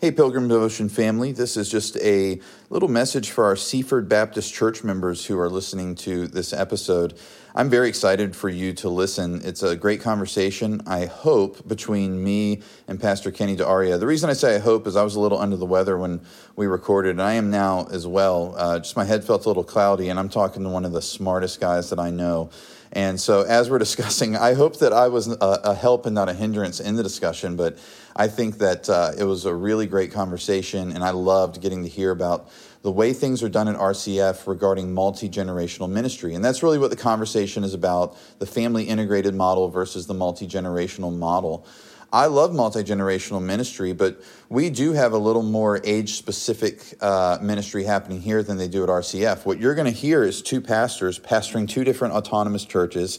[0.00, 1.32] Hey, Pilgrim Devotion family.
[1.32, 5.96] This is just a little message for our Seaford Baptist Church members who are listening
[5.96, 7.18] to this episode.
[7.52, 9.40] I'm very excited for you to listen.
[9.42, 13.98] It's a great conversation, I hope, between me and Pastor Kenny D'Auria.
[13.98, 16.20] The reason I say I hope is I was a little under the weather when
[16.54, 18.54] we recorded, and I am now as well.
[18.56, 21.02] Uh, just my head felt a little cloudy, and I'm talking to one of the
[21.02, 22.50] smartest guys that I know.
[22.92, 26.28] And so, as we're discussing, I hope that I was a, a help and not
[26.28, 27.78] a hindrance in the discussion, but
[28.16, 31.88] I think that uh, it was a really great conversation, and I loved getting to
[31.88, 32.50] hear about
[32.82, 36.34] the way things are done at RCF regarding multi generational ministry.
[36.34, 40.46] And that's really what the conversation is about the family integrated model versus the multi
[40.46, 41.66] generational model.
[42.12, 47.38] I love multi generational ministry, but we do have a little more age specific uh,
[47.42, 49.44] ministry happening here than they do at RCF.
[49.44, 53.18] What you're going to hear is two pastors pastoring two different autonomous churches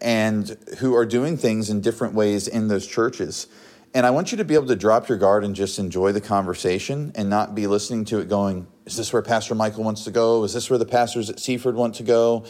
[0.00, 3.48] and who are doing things in different ways in those churches.
[3.92, 6.20] And I want you to be able to drop your guard and just enjoy the
[6.20, 10.12] conversation and not be listening to it going, is this where Pastor Michael wants to
[10.12, 10.44] go?
[10.44, 12.44] Is this where the pastors at Seaford want to go?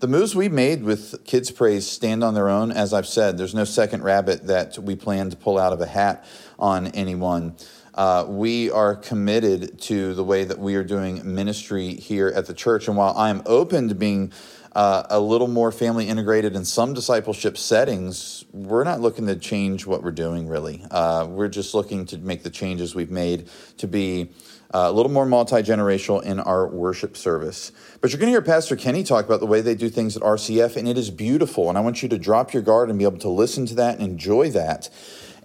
[0.00, 2.72] The moves we made with Kids Praise stand on their own.
[2.72, 5.86] As I've said, there's no second rabbit that we plan to pull out of a
[5.86, 6.24] hat
[6.58, 7.54] on anyone.
[7.94, 12.54] Uh, we are committed to the way that we are doing ministry here at the
[12.54, 12.88] church.
[12.88, 14.32] And while I'm open to being
[14.74, 19.84] uh, a little more family integrated in some discipleship settings, we're not looking to change
[19.84, 20.82] what we're doing really.
[20.90, 24.30] Uh, we're just looking to make the changes we've made to be
[24.72, 27.72] uh, a little more multi generational in our worship service.
[28.00, 30.22] But you're going to hear Pastor Kenny talk about the way they do things at
[30.22, 31.68] RCF, and it is beautiful.
[31.68, 33.98] And I want you to drop your guard and be able to listen to that
[33.98, 34.88] and enjoy that.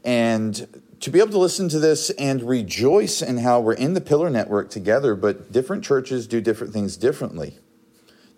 [0.03, 0.67] And
[0.99, 4.29] to be able to listen to this and rejoice in how we're in the Pillar
[4.29, 7.57] Network together, but different churches do different things differently.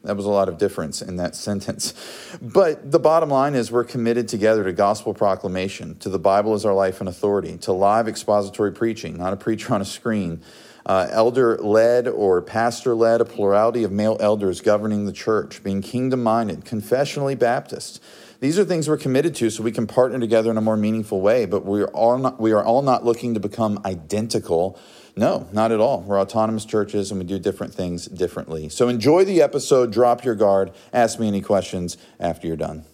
[0.03, 1.93] That was a lot of difference in that sentence.
[2.41, 6.65] But the bottom line is we're committed together to gospel proclamation, to the Bible as
[6.65, 10.41] our life and authority, to live expository preaching, not a preacher on a screen,
[10.87, 15.81] uh, elder led or pastor led, a plurality of male elders governing the church, being
[15.81, 18.01] kingdom minded, confessionally Baptist.
[18.39, 21.19] These are things we're committed to so we can partner together in a more meaningful
[21.19, 24.79] way, but we are all not, we are all not looking to become identical.
[25.15, 26.01] No, not at all.
[26.01, 28.69] We're autonomous churches and we do different things differently.
[28.69, 32.85] So enjoy the episode, drop your guard, ask me any questions after you're done.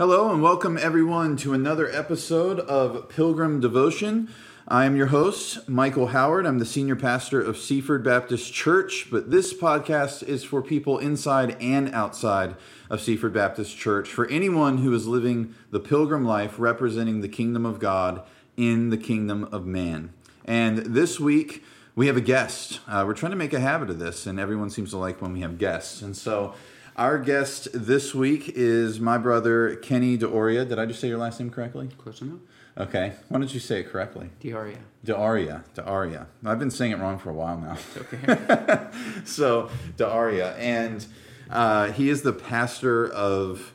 [0.00, 4.30] Hello, and welcome everyone to another episode of Pilgrim Devotion.
[4.66, 6.46] I am your host, Michael Howard.
[6.46, 11.54] I'm the senior pastor of Seaford Baptist Church, but this podcast is for people inside
[11.60, 12.56] and outside
[12.88, 17.66] of Seaford Baptist Church, for anyone who is living the pilgrim life representing the kingdom
[17.66, 18.22] of God
[18.56, 20.14] in the kingdom of man.
[20.46, 21.62] And this week,
[21.94, 22.80] we have a guest.
[22.88, 25.34] Uh, we're trying to make a habit of this, and everyone seems to like when
[25.34, 26.00] we have guests.
[26.00, 26.54] And so,
[27.00, 30.66] our guest this week is my brother Kenny Deoria.
[30.66, 31.88] Did I just say your last name correctly?
[31.96, 32.40] Close enough.
[32.76, 33.14] Okay.
[33.30, 34.28] Why don't you say it correctly?
[34.40, 34.76] D'Auria.
[35.02, 35.64] D'Auria.
[35.74, 36.26] D'Auria.
[36.44, 37.78] I've been saying it wrong for a while now.
[37.96, 38.86] okay.
[39.24, 41.06] so D'Auria, and
[41.48, 43.72] uh, he is the pastor of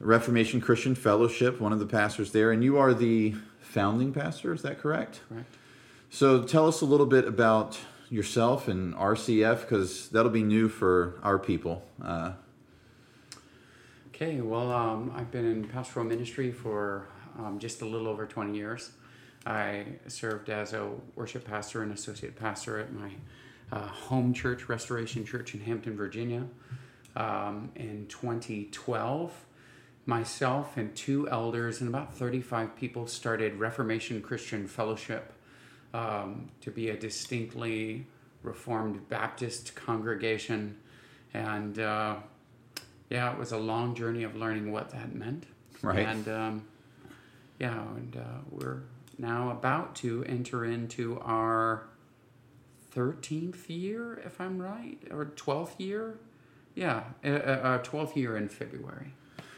[0.00, 4.52] Reformation Christian Fellowship, one of the pastors there, and you are the founding pastor.
[4.52, 5.20] Is that correct?
[5.28, 5.54] Correct.
[6.10, 7.78] So tell us a little bit about
[8.10, 11.84] yourself and RCF, because that'll be new for our people.
[12.02, 12.32] Uh,
[14.14, 18.54] Okay, well, um, I've been in pastoral ministry for um, just a little over 20
[18.54, 18.92] years.
[19.44, 23.10] I served as a worship pastor and associate pastor at my
[23.72, 26.46] uh, home church, Restoration Church in Hampton, Virginia.
[27.16, 29.32] Um, in 2012,
[30.06, 35.32] myself and two elders and about 35 people started Reformation Christian Fellowship
[35.92, 38.06] um, to be a distinctly
[38.44, 40.76] Reformed Baptist congregation.
[41.32, 42.18] And uh,
[43.14, 45.44] yeah, it was a long journey of learning what that meant.
[45.82, 46.00] Right.
[46.00, 46.64] And um,
[47.60, 48.82] yeah, and uh, we're
[49.18, 51.84] now about to enter into our
[52.94, 56.18] 13th year, if I'm right, or 12th year.
[56.74, 59.14] Yeah, our 12th year in February.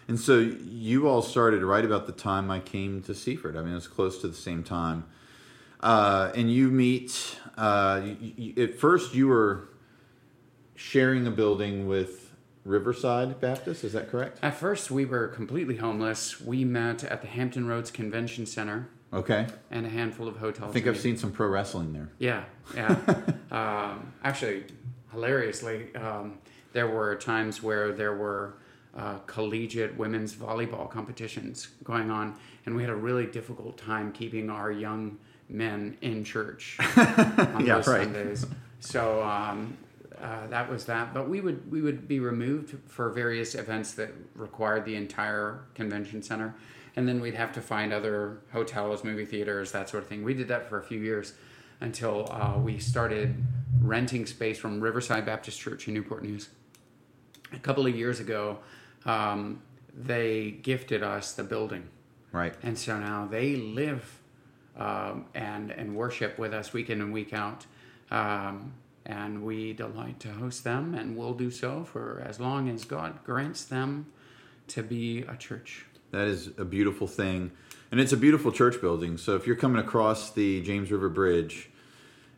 [0.06, 3.56] And so you all started right about the time I came to Seaford.
[3.56, 5.04] I mean, it was close to the same time.
[5.80, 9.68] Uh, and you meet, uh, you, you, at first, you were
[10.74, 12.25] sharing a building with
[12.66, 14.38] Riverside Baptist, is that correct?
[14.42, 16.40] At first, we were completely homeless.
[16.40, 19.46] We met at the Hampton Roads Convention Center Okay.
[19.70, 20.70] and a handful of hotels.
[20.70, 22.10] I think I've seen some pro wrestling there.
[22.18, 22.98] Yeah, yeah.
[23.52, 24.64] um, actually,
[25.12, 26.38] hilariously, um,
[26.72, 28.54] there were times where there were
[28.96, 32.34] uh, collegiate women's volleyball competitions going on,
[32.66, 35.18] and we had a really difficult time keeping our young
[35.48, 38.02] men in church on Yeah, those right.
[38.04, 38.46] Sundays.
[38.80, 39.76] So um,
[40.26, 41.14] uh, that was that.
[41.14, 46.23] But we would we would be removed for various events that required the entire convention
[46.23, 46.55] center,
[46.96, 50.25] and then we'd have to find other hotels, movie theaters, that sort of thing.
[50.25, 51.34] We did that for a few years
[51.81, 53.37] until uh, we started
[53.81, 56.49] renting space from Riverside Baptist Church in Newport News.
[57.52, 58.58] A couple of years ago,
[59.05, 59.62] um,
[59.94, 61.88] they gifted us the building.
[62.32, 62.55] Right.
[62.62, 64.20] And so now they live
[64.76, 67.64] um, and and worship with us week in and week out,
[68.11, 68.75] um,
[69.06, 73.24] and we delight to host them, and we'll do so for as long as God
[73.24, 74.06] grants them
[74.68, 75.86] to be a church.
[76.10, 77.52] That is a beautiful thing.
[77.92, 79.16] And it's a beautiful church building.
[79.16, 81.70] So if you're coming across the James River Bridge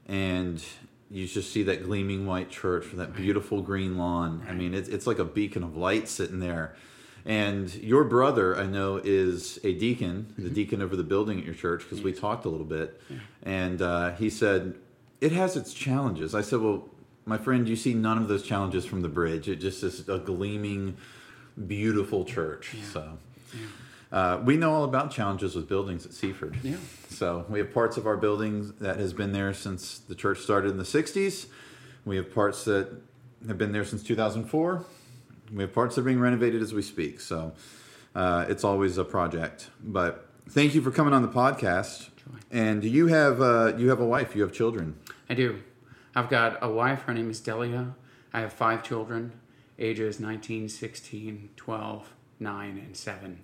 [0.06, 0.62] and
[1.10, 4.90] you just see that gleaming white church with that beautiful green lawn, I mean, it's,
[4.90, 6.76] it's like a beacon of light sitting there.
[7.24, 11.54] And your brother, I know, is a deacon, the deacon over the building at your
[11.54, 13.00] church, because we talked a little bit.
[13.42, 14.74] And uh, he said,
[15.20, 16.34] it has its challenges.
[16.34, 16.88] I said, well,
[17.24, 19.48] my friend, you see none of those challenges from the bridge.
[19.48, 20.96] It just is a gleaming,
[21.66, 22.76] beautiful church.
[22.92, 23.18] So
[24.10, 26.56] uh, we know all about challenges with buildings at Seaford.
[26.62, 26.76] Yeah.
[27.10, 30.70] So we have parts of our buildings that has been there since the church started
[30.70, 31.46] in the 60s.
[32.04, 32.88] We have parts that
[33.46, 34.84] have been there since 2004.
[35.52, 37.20] We have parts that are being renovated as we speak.
[37.20, 37.52] So
[38.14, 39.68] uh, it's always a project.
[39.82, 42.08] But thank you for coming on the podcast.
[42.50, 44.34] And you have uh, you have a wife.
[44.34, 44.96] You have children.
[45.28, 45.62] I do.
[46.14, 47.02] I've got a wife.
[47.02, 47.94] Her name is Delia.
[48.32, 49.32] I have five children,
[49.78, 53.40] ages 19, 16, 12, 9, and 7.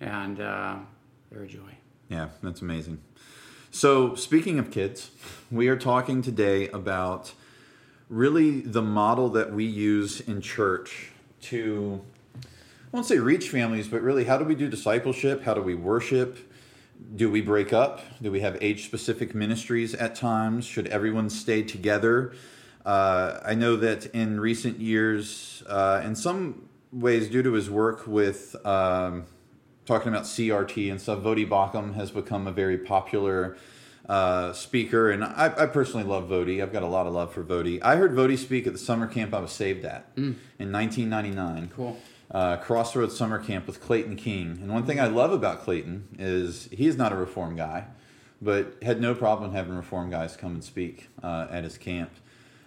[0.00, 0.76] And uh,
[1.30, 1.76] they're a joy.
[2.08, 3.00] Yeah, that's amazing.
[3.70, 5.10] So, speaking of kids,
[5.50, 7.32] we are talking today about
[8.08, 11.12] really the model that we use in church
[11.42, 12.00] to,
[12.44, 12.48] I
[12.90, 15.44] won't say reach families, but really how do we do discipleship?
[15.44, 16.49] How do we worship?
[17.16, 18.00] Do we break up?
[18.20, 20.64] Do we have age specific ministries at times?
[20.64, 22.32] Should everyone stay together?
[22.84, 28.06] Uh, I know that in recent years, uh, in some ways, due to his work
[28.06, 29.24] with um,
[29.86, 33.56] talking about CRT and stuff, Voddie Baucham has become a very popular
[34.08, 36.62] uh, speaker, and I, I personally love Voddie.
[36.62, 37.80] I've got a lot of love for Voddie.
[37.82, 41.98] I heard Voddie speak at the summer camp I was saved at in 1999 Cool.
[42.30, 44.58] Uh, Crossroads Summer Camp with Clayton King.
[44.62, 47.86] And one thing I love about Clayton is he is not a reform guy,
[48.40, 52.10] but had no problem having reform guys come and speak uh, at his camp.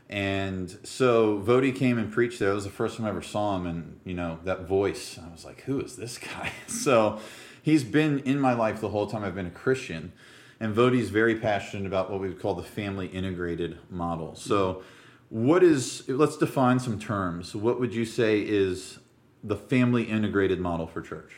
[0.09, 2.51] And so Voddie came and preached there.
[2.51, 5.17] It was the first time I ever saw him, and you know that voice.
[5.17, 7.19] I was like, "Who is this guy?" So
[7.61, 10.13] he's been in my life the whole time I've been a Christian.
[10.59, 14.35] And Voddie's very passionate about what we would call the family integrated model.
[14.35, 14.83] So,
[15.29, 16.07] what is?
[16.07, 17.55] Let's define some terms.
[17.55, 18.99] What would you say is
[19.43, 21.31] the family integrated model for church?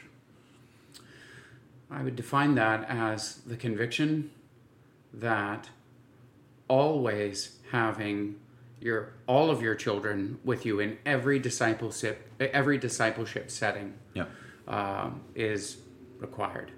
[1.90, 4.32] I would define that as the conviction
[5.14, 5.70] that
[6.68, 8.36] always having
[8.82, 14.26] your all of your children with you in every discipleship every discipleship setting Yeah.
[14.68, 15.78] um, is
[16.20, 16.72] required.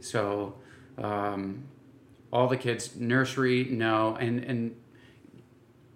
[0.00, 0.54] So
[0.98, 1.64] um,
[2.32, 4.76] all the kids nursery no and and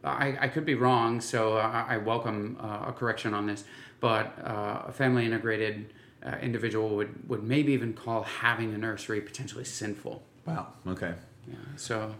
[0.04, 3.64] I, I could be wrong, so I, I welcome uh, a correction on this.
[4.00, 5.92] But uh, a family integrated
[6.24, 10.22] uh, individual would, would maybe even call having a nursery potentially sinful.
[10.46, 10.68] Wow.
[10.86, 11.14] Okay.
[11.48, 11.54] Yeah.
[11.76, 12.14] So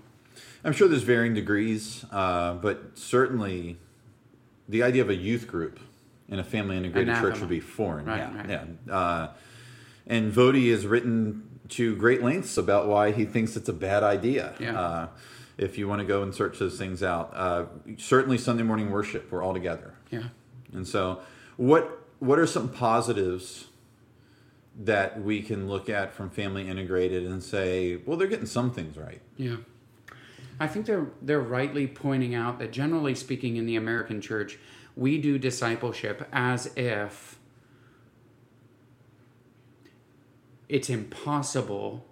[0.65, 3.79] I'm sure there's varying degrees, uh, but certainly
[4.69, 5.79] the idea of a youth group
[6.29, 8.07] in a family integrated church would be foreign.
[8.07, 8.37] Right, yeah.
[8.37, 8.49] right.
[8.87, 8.95] Yeah.
[8.95, 9.31] Uh,
[10.07, 14.55] and Voddie has written to great lengths about why he thinks it's a bad idea.
[14.59, 14.79] Yeah.
[14.79, 15.09] Uh,
[15.59, 17.67] if you want to go and search those things out, uh,
[17.99, 19.95] certainly Sunday morning worship, we're all together.
[20.11, 20.29] yeah.
[20.73, 21.21] And so,
[21.57, 23.67] what what are some positives
[24.81, 28.97] that we can look at from family integrated and say, well, they're getting some things
[28.97, 29.21] right?
[29.37, 29.57] Yeah.
[30.61, 34.59] I think they're they're rightly pointing out that generally speaking in the American church,
[34.97, 37.39] we do discipleship as if
[40.69, 42.05] it's impossible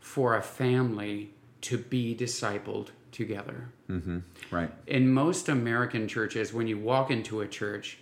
[0.00, 3.68] for a family to be discipled together.
[3.88, 4.18] Mm-hmm.
[4.50, 4.70] Right.
[4.86, 7.98] In most American churches, when you walk into a church,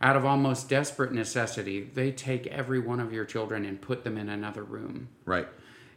[0.00, 4.16] out of almost desperate necessity, they take every one of your children and put them
[4.16, 5.48] in another room Right.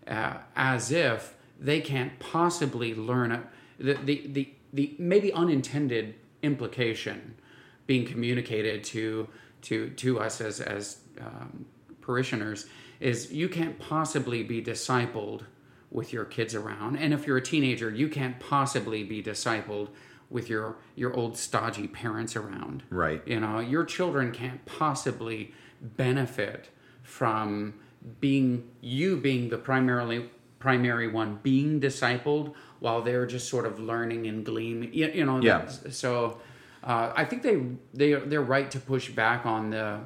[0.08, 3.44] uh, as if they can't possibly learn a,
[3.80, 7.36] the, the, the, the maybe unintended implication
[7.86, 9.28] being communicated to
[9.62, 11.66] to to us as as um,
[12.02, 12.66] parishioners
[13.00, 15.42] is you can't possibly be discipled
[15.92, 16.96] with your kids around.
[16.96, 19.90] And if you're a teenager, you can't possibly be discipled
[20.30, 22.84] with your your old stodgy parents around.
[22.90, 23.22] Right.
[23.28, 26.70] You know, your children can't possibly benefit
[27.04, 27.74] from
[28.20, 30.30] being you being the primarily
[30.60, 34.94] primary one being discipled while they're just sort of learning and gleaming.
[34.94, 35.68] You, you know, Yeah.
[35.68, 36.40] so
[36.84, 37.62] uh, I think they
[37.94, 40.00] they they're right to push back on the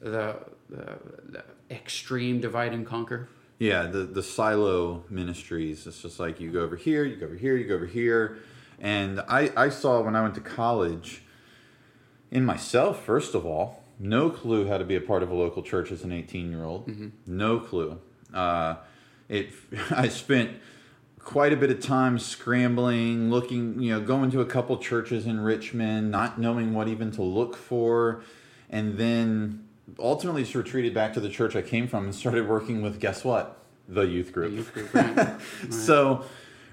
[0.00, 0.36] the,
[0.68, 0.98] the,
[1.30, 3.28] the extreme divide and conquer.
[3.58, 5.86] Yeah, the the silo ministries.
[5.86, 8.38] It's just like you go over here, you go over here, you go over here.
[8.78, 11.22] And I, I saw when I went to college
[12.30, 15.62] in myself, first of all, no clue how to be a part of a local
[15.62, 16.86] church as an 18 year old.
[17.26, 17.98] No clue.
[18.34, 18.76] Uh,
[19.28, 19.50] it
[19.90, 20.50] I spent
[21.18, 25.40] quite a bit of time scrambling, looking, you know, going to a couple churches in
[25.40, 28.22] Richmond, not knowing what even to look for,
[28.70, 29.65] and then
[29.98, 33.24] ultimately just retreated back to the church I came from and started working with guess
[33.24, 33.62] what?
[33.88, 34.52] The youth group.
[34.52, 35.40] Youth group, right?
[35.70, 36.24] So,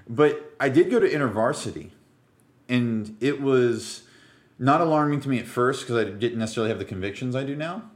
[0.08, 1.90] but I did go to InterVarsity,
[2.68, 4.02] and it was
[4.58, 7.56] not alarming to me at first because I didn't necessarily have the convictions I do
[7.56, 7.90] now.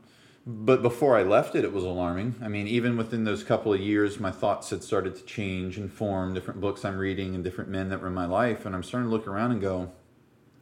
[0.46, 2.36] But before I left it, it was alarming.
[2.40, 5.92] I mean, even within those couple of years, my thoughts had started to change and
[5.92, 6.32] form.
[6.32, 9.10] Different books I'm reading and different men that were in my life, and I'm starting
[9.10, 9.92] to look around and go,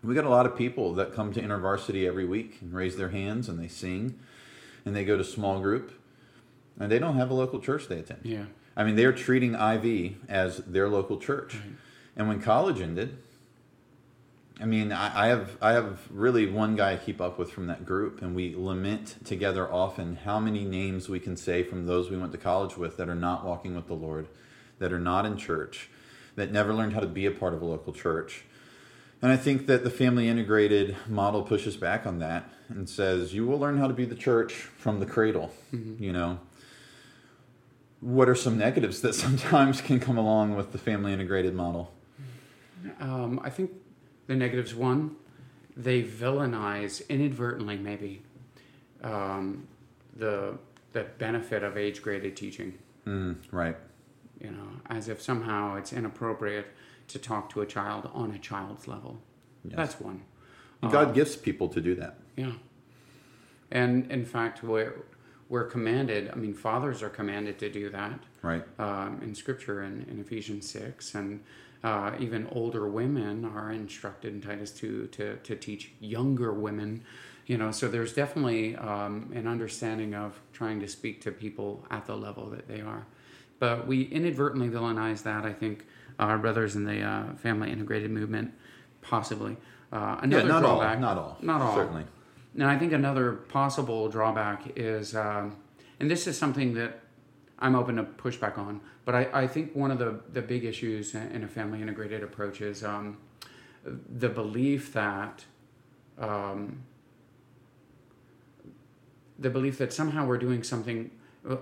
[0.02, 3.10] we got a lot of people that come to InterVarsity every week and raise their
[3.10, 4.18] hands and they sing,
[4.86, 5.92] and they go to small group,
[6.80, 8.20] and they don't have a local church they attend.
[8.22, 8.44] yeah.
[8.78, 11.56] I mean, they're treating IV as their local church.
[12.14, 13.16] And when college ended,
[14.60, 17.66] I mean, I, I have I have really one guy I keep up with from
[17.68, 22.10] that group, and we lament together often how many names we can say from those
[22.10, 24.28] we went to college with that are not walking with the Lord,
[24.78, 25.88] that are not in church,
[26.36, 28.44] that never learned how to be a part of a local church.
[29.26, 33.44] And I think that the family integrated model pushes back on that and says you
[33.44, 35.52] will learn how to be the church from the cradle.
[35.98, 36.38] You know,
[37.98, 41.92] what are some negatives that sometimes can come along with the family integrated model?
[43.00, 43.72] Um, I think
[44.28, 45.16] the negatives one,
[45.76, 48.22] they villainize inadvertently maybe
[49.02, 49.66] um,
[50.14, 50.56] the
[50.92, 52.78] the benefit of age graded teaching.
[53.04, 53.76] Mm, right.
[54.40, 56.68] You know, as if somehow it's inappropriate
[57.08, 59.18] to talk to a child on a child's level.
[59.64, 59.76] Yes.
[59.76, 60.22] That's one.
[60.90, 62.18] God gifts people to do that.
[62.36, 62.52] Yeah.
[63.70, 64.94] And in fact, we're,
[65.48, 68.62] we're commanded, I mean, fathers are commanded to do that Right.
[68.78, 71.14] um, in Scripture in, in Ephesians 6.
[71.16, 71.40] And
[71.82, 77.02] uh, even older women are instructed in Titus 2 to, to teach younger women.
[77.46, 82.06] You know, so there's definitely um, an understanding of trying to speak to people at
[82.06, 83.06] the level that they are.
[83.58, 85.86] But we inadvertently villainize that, I think,
[86.18, 88.52] our brothers in the uh, family integrated movement,
[89.02, 89.56] possibly.
[89.92, 91.00] Uh, another yeah, not drawback, all.
[91.00, 91.38] Not all.
[91.40, 91.74] Not all.
[91.74, 92.04] Certainly.
[92.54, 95.56] Now, I think another possible drawback is, um,
[96.00, 97.00] and this is something that
[97.58, 101.14] I'm open to pushback on, but I, I think one of the, the big issues
[101.14, 103.18] in a family integrated approach is um,
[103.84, 105.44] the belief that
[106.18, 106.82] um,
[109.38, 111.10] the belief that somehow we're doing something,
[111.48, 111.56] uh,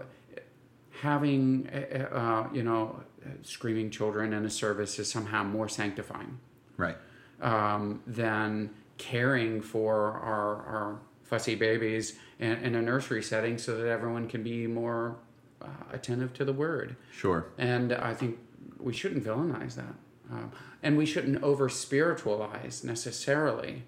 [1.00, 3.00] having uh, uh, you know
[3.42, 6.38] screaming children in a service is somehow more sanctifying
[6.76, 6.96] Right.
[7.40, 13.88] um, than caring for our, our fussy babies in, in a nursery setting so that
[13.88, 15.16] everyone can be more
[15.62, 16.96] uh, attentive to the word.
[17.12, 17.46] Sure.
[17.58, 18.38] And I think
[18.78, 19.94] we shouldn't villainize that.
[20.30, 20.52] Um,
[20.82, 23.84] and we shouldn't over spiritualize necessarily.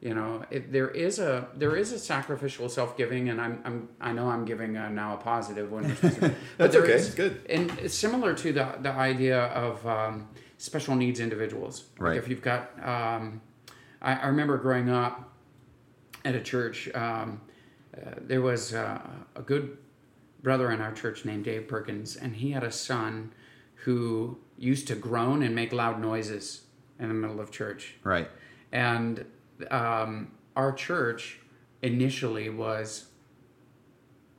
[0.00, 3.88] You know, it, there is a there is a sacrificial self giving, and I'm, I'm
[4.00, 5.94] I know I'm giving a, now a positive one.
[6.02, 6.92] but That's there okay.
[6.94, 7.42] is- It's good.
[7.50, 11.84] and it's similar to the the idea of um, special needs individuals.
[11.98, 12.16] Like Right.
[12.16, 13.42] if you've got, um,
[14.00, 15.28] I, I remember growing up
[16.24, 16.88] at a church.
[16.94, 17.42] Um,
[17.94, 19.00] uh, there was uh,
[19.36, 19.76] a good
[20.42, 23.32] brother in our church named Dave Perkins, and he had a son
[23.84, 26.62] who used to groan and make loud noises
[26.98, 27.96] in the middle of church.
[28.04, 28.28] Right.
[28.72, 29.24] And
[29.70, 31.40] um, our church
[31.82, 33.06] initially was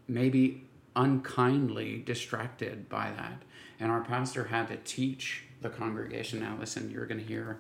[0.07, 0.63] maybe
[0.95, 3.41] unkindly distracted by that.
[3.79, 7.59] And our pastor had to teach the congregation now, listen, you're going to hear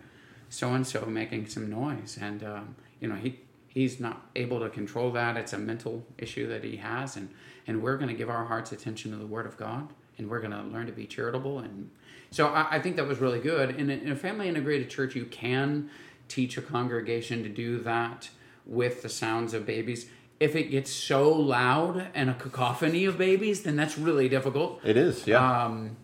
[0.49, 2.17] so and so making some noise.
[2.21, 5.37] And, um, you know, he, he's not able to control that.
[5.37, 7.15] It's a mental issue that he has.
[7.15, 7.29] And,
[7.65, 9.93] and we're going to give our heart's attention to the Word of God.
[10.17, 11.59] And we're going to learn to be charitable.
[11.59, 11.89] And
[12.31, 13.75] so I, I think that was really good.
[13.75, 15.89] In a, in a family integrated church, you can
[16.31, 18.29] teach a congregation to do that
[18.65, 20.07] with the sounds of babies.
[20.39, 24.79] If it gets so loud and a cacophony of babies, then that's really difficult.
[24.83, 25.27] It is.
[25.27, 25.65] Yeah.
[25.65, 25.97] Um,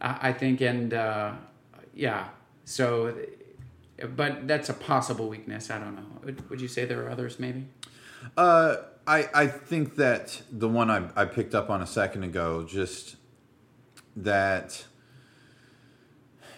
[0.00, 1.32] I, I think, and uh,
[1.94, 2.28] yeah,
[2.64, 3.14] so,
[4.16, 5.70] but that's a possible weakness.
[5.70, 6.06] I don't know.
[6.24, 7.66] Would, would you say there are others maybe?
[8.36, 8.76] Uh,
[9.06, 13.16] I, I think that the one I, I picked up on a second ago, just
[14.16, 14.84] that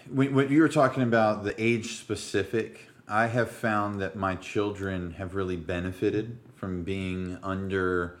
[0.09, 5.13] when, when you were talking about the age specific, I have found that my children
[5.13, 8.17] have really benefited from being under.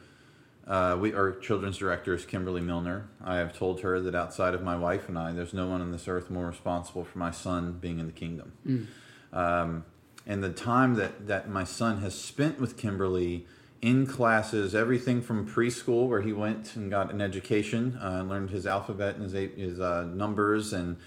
[0.65, 3.09] Uh, we our children's director is Kimberly Milner.
[3.23, 5.91] I have told her that outside of my wife and I, there's no one on
[5.91, 8.53] this earth more responsible for my son being in the kingdom.
[8.65, 8.87] Mm.
[9.33, 9.85] Um,
[10.25, 13.45] and the time that that my son has spent with Kimberly
[13.81, 18.65] in classes, everything from preschool where he went and got an education, uh, learned his
[18.65, 20.97] alphabet and his, his uh, numbers and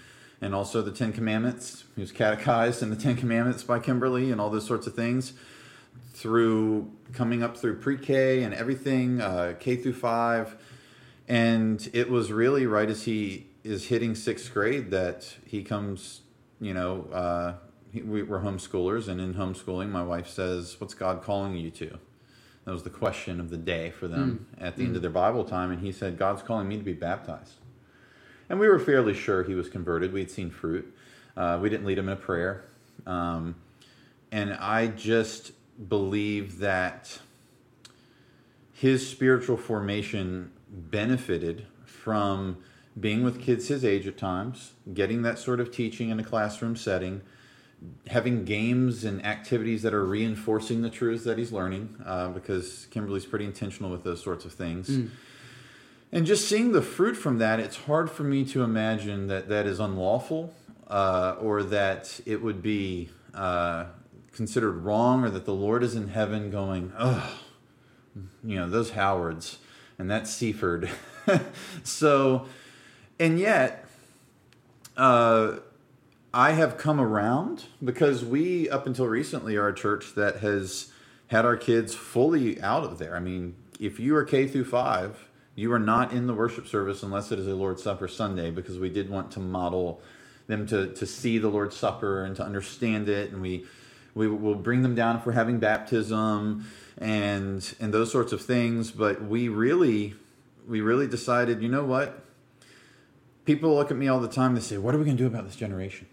[0.41, 1.83] and also the Ten Commandments.
[1.95, 5.33] He was catechized in the Ten Commandments by Kimberly and all those sorts of things.
[6.13, 10.55] Through coming up through pre-K and everything, uh, K through five,
[11.27, 16.21] and it was really right as he is hitting sixth grade that he comes.
[16.59, 17.53] You know, uh,
[17.91, 21.97] he, we were homeschoolers, and in homeschooling, my wife says, "What's God calling you to?"
[22.65, 24.63] That was the question of the day for them mm.
[24.63, 24.87] at the mm.
[24.87, 27.53] end of their Bible time, and he said, "God's calling me to be baptized."
[28.51, 30.11] And we were fairly sure he was converted.
[30.11, 30.93] We'd seen fruit.
[31.37, 32.65] Uh, we didn't lead him in a prayer,
[33.07, 33.55] um,
[34.29, 35.53] and I just
[35.87, 37.19] believe that
[38.73, 42.57] his spiritual formation benefited from
[42.99, 46.75] being with kids his age at times, getting that sort of teaching in a classroom
[46.75, 47.21] setting,
[48.07, 53.25] having games and activities that are reinforcing the truths that he's learning, uh, because Kimberly's
[53.25, 54.89] pretty intentional with those sorts of things.
[54.89, 55.09] Mm
[56.11, 59.65] and just seeing the fruit from that, it's hard for me to imagine that that
[59.65, 60.53] is unlawful
[60.87, 63.85] uh, or that it would be uh,
[64.33, 67.39] considered wrong or that the Lord is in heaven going, oh,
[68.43, 69.59] you know, those Howards
[69.97, 70.89] and that Seaford.
[71.83, 72.45] so,
[73.19, 73.85] and yet,
[74.97, 75.57] uh,
[76.33, 80.91] I have come around because we, up until recently, are a church that has
[81.27, 83.15] had our kids fully out of there.
[83.15, 87.03] I mean, if you are K through five, you are not in the worship service
[87.03, 90.01] unless it is a Lord's Supper Sunday because we did want to model
[90.47, 93.31] them to, to see the Lord's Supper and to understand it.
[93.31, 93.65] And we,
[94.15, 96.65] we will bring them down if we're having baptism
[96.97, 98.91] and, and those sorts of things.
[98.91, 100.15] But we really,
[100.67, 102.23] we really decided, you know what?
[103.43, 104.55] People look at me all the time.
[104.55, 106.07] They say, what are we going to do about this generation?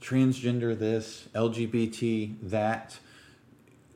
[0.00, 2.98] Transgender this, LGBT that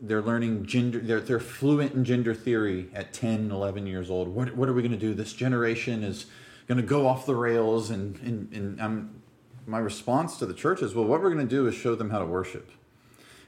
[0.07, 4.29] they're learning gender they're, they're fluent in gender theory at 10 11 years old.
[4.29, 5.15] What, what are we going to do?
[5.15, 6.27] This generation is
[6.69, 9.23] going to go off the rails and, and, and I'm,
[9.67, 12.11] my response to the church is well what we're going to do is show them
[12.11, 12.71] how to worship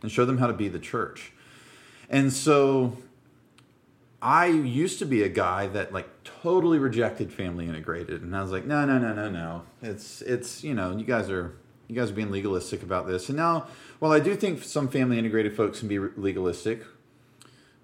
[0.03, 1.33] and show them how to be the church.
[2.09, 2.97] And so
[4.23, 8.23] i used to be a guy that like totally rejected family integrated.
[8.23, 9.63] And i was like no no no no no.
[9.83, 11.55] It's it's you know you guys are
[11.89, 13.67] you guys are being legalistic about this and now
[14.01, 16.83] well, I do think some family integrated folks can be legalistic,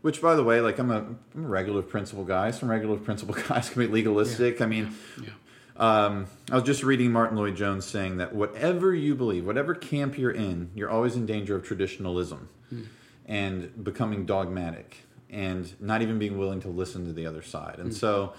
[0.02, 0.98] which, by the way, like I'm a,
[1.34, 2.50] I'm a regular principle guy.
[2.50, 4.58] Some regular principle guys can be legalistic.
[4.58, 4.64] Yeah.
[4.64, 5.24] I mean, yeah.
[5.24, 5.32] Yeah.
[5.74, 10.30] Um, I was just reading Martyn Lloyd-Jones saying that whatever you believe, whatever camp you're
[10.30, 12.86] in, you're always in danger of traditionalism mm.
[13.24, 14.98] and becoming dogmatic
[15.30, 17.78] and not even being willing to listen to the other side.
[17.78, 17.94] And mm.
[17.94, 18.34] so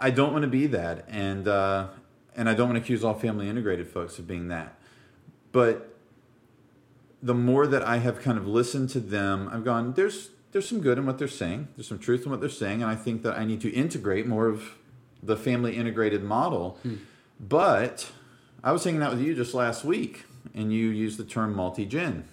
[0.00, 1.04] I don't want to be that.
[1.08, 1.86] And, uh,
[2.36, 4.78] and I don't want to accuse all family integrated folks of being that.
[5.52, 5.96] But
[7.22, 10.80] the more that I have kind of listened to them, I've gone, there's there's some
[10.80, 11.68] good in what they're saying.
[11.74, 14.26] There's some truth in what they're saying, and I think that I need to integrate
[14.26, 14.76] more of
[15.22, 16.78] the family integrated model.
[16.82, 16.96] Hmm.
[17.40, 18.10] But
[18.62, 22.28] I was hanging out with you just last week, and you used the term multi-gen.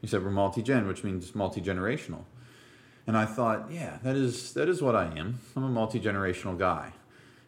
[0.00, 2.22] You said we're multi-gen, which means multi-generational.
[3.06, 5.40] And I thought, yeah, that is that is what I am.
[5.56, 6.92] I'm a multi-generational guy.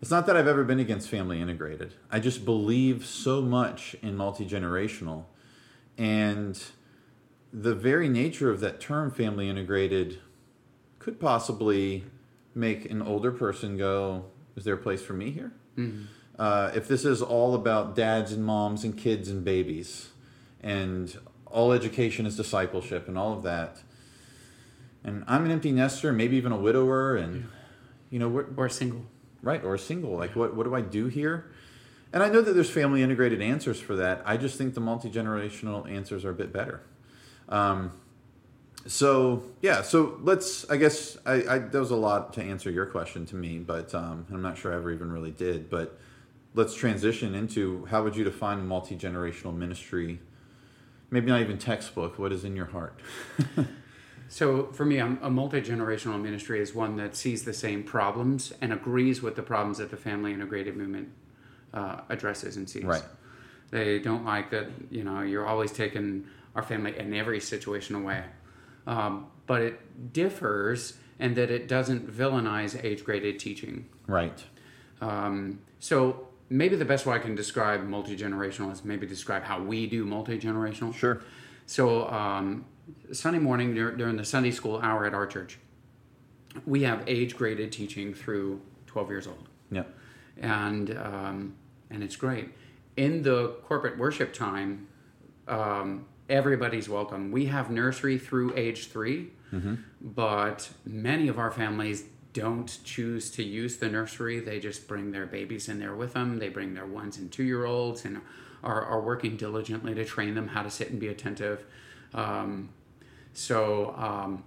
[0.00, 1.94] It's not that I've ever been against family integrated.
[2.10, 5.24] I just believe so much in multi-generational
[5.98, 6.58] and
[7.52, 10.18] the very nature of that term, family integrated,
[10.98, 12.04] could possibly
[12.54, 14.24] make an older person go,
[14.56, 15.52] Is there a place for me here?
[15.76, 16.04] Mm-hmm.
[16.38, 20.08] Uh, if this is all about dads and moms and kids and babies,
[20.62, 23.78] and all education is discipleship and all of that,
[25.04, 27.48] and I'm an empty nester, maybe even a widower, and
[28.08, 29.04] you know, or a single,
[29.42, 29.62] right?
[29.62, 30.16] Or a single.
[30.16, 31.50] Like, what what do I do here?
[32.12, 34.22] And I know that there's family integrated answers for that.
[34.24, 36.80] I just think the multi generational answers are a bit better.
[37.48, 37.92] Um,
[38.86, 40.68] so yeah, so let's.
[40.70, 43.94] I guess I, I there was a lot to answer your question to me, but
[43.94, 45.70] um, I'm not sure I ever even really did.
[45.70, 45.98] But
[46.54, 50.20] let's transition into how would you define multi generational ministry?
[51.10, 52.18] Maybe not even textbook.
[52.18, 52.98] What is in your heart?
[54.30, 58.72] So for me, a multi generational ministry is one that sees the same problems and
[58.72, 61.08] agrees with the problems that the family integrated movement
[61.74, 62.84] uh, addresses and sees.
[62.84, 63.02] Right.
[63.72, 68.22] They don't like that, you know, you're always taking our family in every situation away.
[68.86, 73.88] um, but it differs in that it doesn't villainize age graded teaching.
[74.06, 74.44] Right.
[75.00, 79.60] Um, so maybe the best way I can describe multi generational is maybe describe how
[79.60, 80.94] we do multi generational.
[80.94, 81.20] Sure.
[81.66, 82.64] So um,
[83.12, 85.58] Sunday morning dur- during the Sunday school hour at our church,
[86.66, 89.84] we have age graded teaching through 12 years old, Yeah.
[90.38, 91.54] and um,
[91.90, 92.50] and it's great.
[92.96, 94.86] In the corporate worship time,
[95.48, 97.30] um, everybody's welcome.
[97.32, 99.30] We have nursery through age 3
[100.00, 104.38] but many of our families don't choose to use the nursery.
[104.38, 106.38] They just bring their babies in there with them.
[106.38, 108.20] They bring their ones and two year olds and
[108.62, 111.64] are, are working diligently to train them how to sit and be attentive.
[112.14, 112.68] Um,
[113.32, 114.44] so um,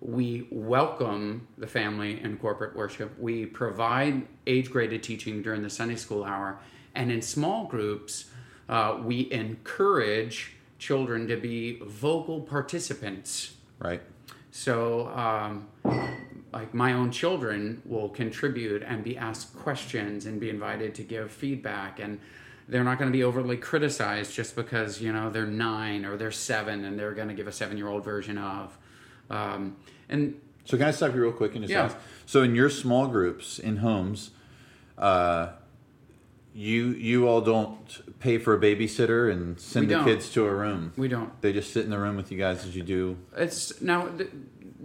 [0.00, 3.18] we welcome the family in corporate worship.
[3.18, 6.58] We provide age graded teaching during the Sunday school hour.
[6.94, 8.26] And in small groups,
[8.68, 13.54] uh, we encourage children to be vocal participants.
[13.78, 14.02] Right.
[14.50, 15.68] So, um,
[16.52, 21.32] like my own children will contribute and be asked questions and be invited to give
[21.32, 22.20] feedback, and
[22.68, 26.30] they're not going to be overly criticized just because you know they're nine or they're
[26.32, 28.76] seven and they're going to give a seven-year-old version of.
[29.30, 29.76] Um,
[30.08, 31.84] and So can I stop you real quick and just Yeah.
[31.84, 31.96] ask?
[32.26, 34.30] So in your small groups in homes,
[34.96, 35.48] uh,
[36.54, 40.92] you you all don't pay for a babysitter and send the kids to a room.
[40.96, 41.38] we don't.
[41.42, 43.16] They just sit in the room with you guys as you do.
[43.36, 44.30] It's now th-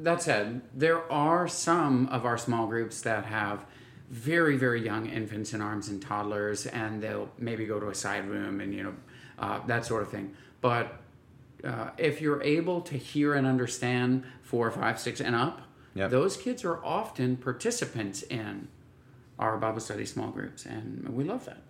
[0.02, 3.66] that said, there are some of our small groups that have
[4.10, 8.28] very very young infants in arms and toddlers, and they'll maybe go to a side
[8.28, 8.94] room and you know
[9.38, 10.34] uh, that sort of thing.
[10.62, 11.00] But
[11.64, 15.62] uh, if you're able to hear and understand four, five, six, and up,
[15.96, 16.12] Yep.
[16.12, 18.68] those kids are often participants in
[19.38, 21.62] our Bible study small groups, and we love that.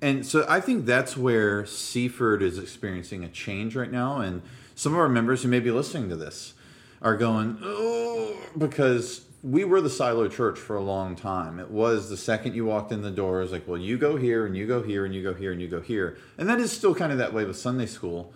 [0.00, 4.18] And so I think that's where Seaford is experiencing a change right now.
[4.20, 4.42] And
[4.74, 6.54] some of our members who may be listening to this
[7.02, 11.60] are going, oh, because we were the silo church for a long time.
[11.60, 14.16] It was the second you walked in the door, it was like, well, you go
[14.16, 16.16] here and you go here and you go here and you go here.
[16.36, 18.32] And that is still kind of that way with Sunday school.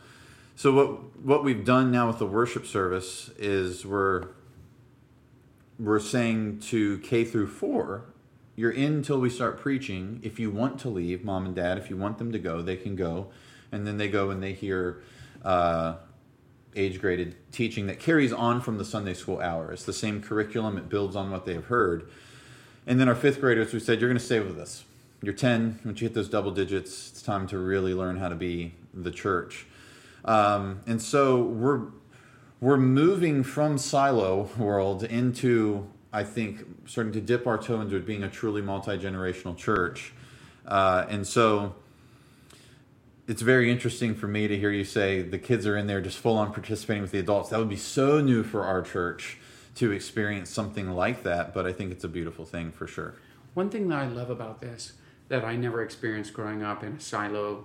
[0.54, 4.28] So what what we've done now with the worship service is we're
[5.78, 8.04] we're saying to K through four,
[8.54, 10.20] you're in until we start preaching.
[10.22, 12.76] If you want to leave, mom and dad, if you want them to go, they
[12.76, 13.28] can go,
[13.72, 15.02] and then they go and they hear
[15.44, 15.96] uh,
[16.74, 19.72] age graded teaching that carries on from the Sunday school hour.
[19.72, 22.08] It's the same curriculum; it builds on what they have heard.
[22.86, 24.84] And then our fifth graders, we said, you're going to stay with us.
[25.22, 25.80] You're 10.
[25.84, 29.12] Once you hit those double digits, it's time to really learn how to be the
[29.12, 29.66] church.
[30.24, 31.82] Um, and so we're
[32.60, 38.22] we're moving from silo world into I think starting to dip our toe into being
[38.22, 40.12] a truly multi generational church,
[40.66, 41.74] uh, and so
[43.28, 46.18] it's very interesting for me to hear you say the kids are in there just
[46.18, 47.50] full on participating with the adults.
[47.50, 49.38] That would be so new for our church
[49.76, 53.14] to experience something like that, but I think it's a beautiful thing for sure.
[53.54, 54.92] One thing that I love about this
[55.28, 57.64] that I never experienced growing up in a silo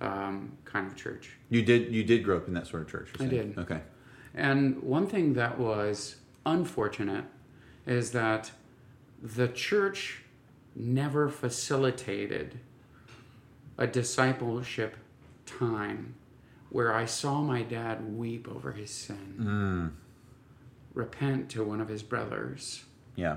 [0.00, 1.32] um, kind of church.
[1.50, 3.10] You did you did grow up in that sort of church?
[3.20, 3.58] I did.
[3.58, 3.80] Okay.
[4.34, 7.24] And one thing that was unfortunate
[7.86, 8.52] is that
[9.22, 10.22] the church
[10.74, 12.58] never facilitated
[13.78, 14.96] a discipleship
[15.46, 16.14] time
[16.70, 19.92] where I saw my dad weep over his sin,
[20.92, 22.84] repent to one of his brothers,
[23.16, 23.36] Yeah.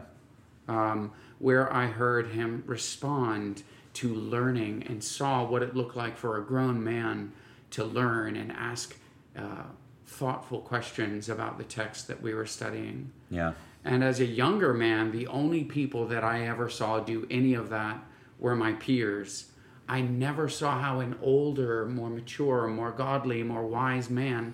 [0.68, 6.38] um, where I heard him respond to learning and saw what it looked like for
[6.38, 7.32] a grown man
[7.72, 8.96] to learn and ask
[9.36, 9.64] uh,
[10.06, 13.12] thoughtful questions about the text that we were studying.
[13.30, 13.54] Yeah.
[13.84, 17.70] And as a younger man, the only people that I ever saw do any of
[17.70, 18.04] that
[18.40, 19.52] were my peers.
[19.90, 24.54] I never saw how an older, more mature, more godly, more wise man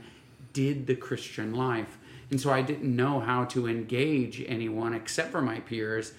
[0.53, 1.97] did the Christian life.
[2.29, 6.13] And so I didn't know how to engage anyone except for my peers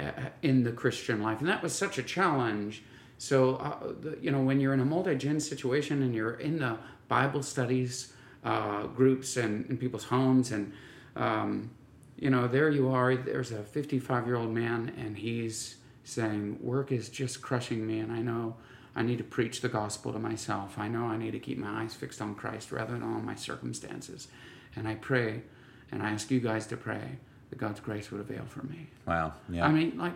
[0.00, 0.10] uh,
[0.42, 1.40] in the Christian life.
[1.40, 2.82] And that was such a challenge.
[3.18, 6.58] So, uh, the- you know, when you're in a multi gen situation and you're in
[6.58, 6.76] the
[7.08, 8.12] Bible studies
[8.44, 10.72] uh, groups and in people's homes, and,
[11.16, 11.70] um,
[12.18, 15.76] you know, there you are, there's a 55 year old man, and he's
[16.06, 18.56] saying, Work is just crushing me, and I know
[18.94, 20.78] I need to preach the gospel to myself.
[20.78, 23.34] I know I need to keep my eyes fixed on Christ rather than on my
[23.34, 24.28] circumstances.
[24.74, 25.42] And I pray,
[25.90, 27.18] and I ask you guys to pray
[27.50, 28.86] that God's grace would avail for me.
[29.06, 29.34] Wow.
[29.48, 29.66] Yeah.
[29.66, 30.14] I mean, like,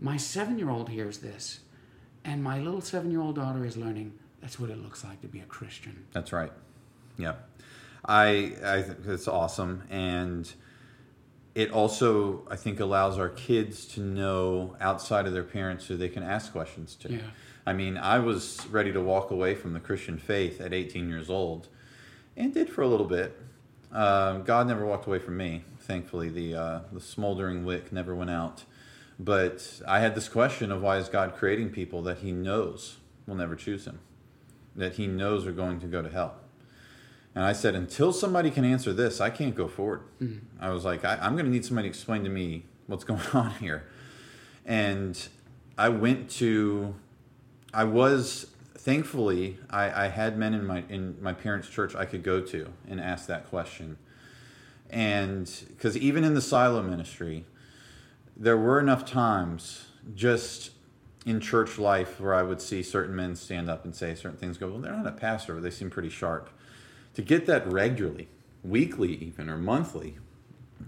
[0.00, 1.60] my seven year old hears this,
[2.24, 5.28] and my little seven year old daughter is learning that's what it looks like to
[5.28, 6.06] be a Christian.
[6.12, 6.52] That's right.
[7.18, 7.34] Yeah,
[8.04, 10.50] I I think it's awesome, and
[11.56, 16.10] it also I think allows our kids to know outside of their parents who they
[16.10, 17.14] can ask questions to.
[17.14, 17.20] Yeah.
[17.64, 21.30] I mean, I was ready to walk away from the Christian faith at 18 years
[21.30, 21.68] old,
[22.36, 23.40] and did for a little bit.
[23.90, 25.64] Uh, God never walked away from me.
[25.80, 28.64] Thankfully, the uh, the smoldering wick never went out.
[29.18, 33.34] But I had this question of why is God creating people that He knows will
[33.34, 34.00] never choose Him,
[34.76, 36.34] that He knows are going to go to hell.
[37.36, 40.00] And I said, until somebody can answer this, I can't go forward.
[40.22, 40.38] Mm-hmm.
[40.58, 43.20] I was like, I, am going to need somebody to explain to me what's going
[43.34, 43.84] on here.
[44.64, 45.28] And
[45.76, 46.94] I went to,
[47.74, 48.46] I was
[48.78, 52.72] thankfully I, I had men in my in my parents' church I could go to
[52.88, 53.98] and ask that question.
[54.88, 57.44] And because even in the silo ministry,
[58.36, 60.70] there were enough times just
[61.26, 64.56] in church life where I would see certain men stand up and say certain things.
[64.56, 66.48] Go, well, they're not a pastor, but they seem pretty sharp.
[67.16, 68.28] To get that regularly,
[68.62, 70.18] weekly even or monthly,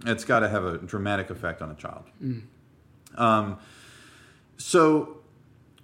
[0.05, 2.05] it's got to have a dramatic effect on a child.
[2.23, 2.43] Mm.
[3.17, 3.59] Um,
[4.59, 5.19] so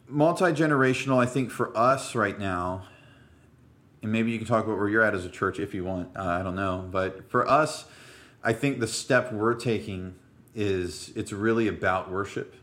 [0.07, 2.83] multi generational, I think for us right now,
[4.03, 6.15] and maybe you can talk about where you're at as a church if you want.
[6.15, 7.87] Uh, I don't know, but for us,
[8.43, 10.15] I think the step we're taking
[10.55, 12.55] is it's really about worship.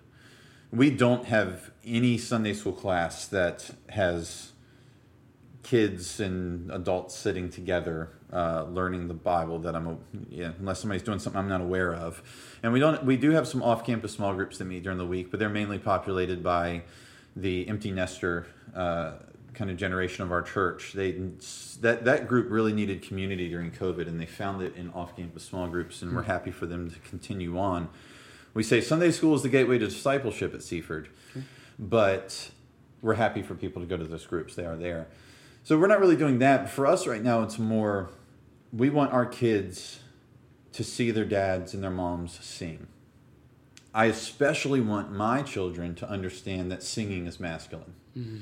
[0.72, 4.51] We don't have any Sunday school class that has
[5.64, 11.20] kids and adults sitting together uh, learning the Bible that I'm yeah, unless somebody's doing
[11.20, 12.22] something I'm not aware of.
[12.64, 15.32] And we don't we do have some off-campus small groups that meet during the week,
[15.32, 16.84] but they're mainly populated by
[17.36, 19.14] the empty nester uh,
[19.54, 20.94] kind of generation of our church.
[20.94, 21.12] They
[21.82, 25.68] that that group really needed community during COVID, and they found it in off-campus small
[25.68, 26.32] groups, and we're hmm.
[26.32, 27.90] happy for them to continue on.
[28.54, 31.46] We say Sunday school is the gateway to discipleship at Seaford, okay.
[31.80, 32.52] but
[33.02, 34.56] we're happy for people to go to those groups.
[34.56, 35.08] They are there.
[35.64, 36.70] So we're not really doing that.
[36.70, 38.10] For us right now, it's more
[38.74, 40.00] we want our kids
[40.74, 42.88] to see their dads and their moms sing.
[43.94, 47.94] I especially want my children to understand that singing is masculine.
[48.18, 48.38] Mm-hmm.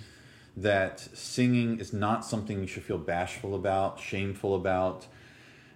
[0.58, 5.08] That singing is not something you should feel bashful about, shameful about.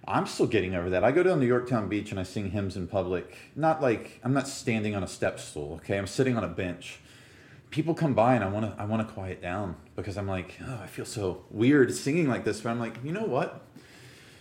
[0.06, 1.02] I'm still getting over that.
[1.02, 3.36] I go down to Yorktown Beach and I sing hymns in public.
[3.56, 5.98] Not like I'm not standing on a step stool, okay?
[5.98, 7.00] I'm sitting on a bench.
[7.74, 10.56] People come by and I want to I want to quiet down because I'm like,
[10.64, 13.62] oh, I feel so weird singing like this, but I'm like, you know what?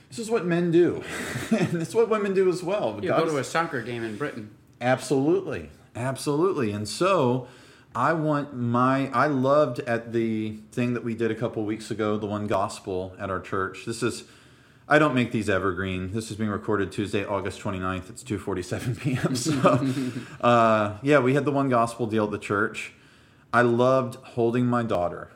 [0.09, 1.03] This is what men do.
[1.51, 2.99] and it's what women do as well.
[3.01, 5.71] You go to a soccer game in Britain Absolutely.
[5.95, 6.71] Absolutely.
[6.71, 7.47] And so
[7.95, 12.17] I want my I loved at the thing that we did a couple weeks ago,
[12.17, 13.85] the one gospel at our church.
[13.87, 14.25] This is
[14.87, 16.11] I don't make these evergreen.
[16.11, 18.09] This is being recorded Tuesday, August 29th.
[18.11, 19.35] It's 2:47 p.m.
[19.35, 22.93] So uh, yeah, we had the one gospel deal at the church.
[23.53, 25.29] I loved holding my daughter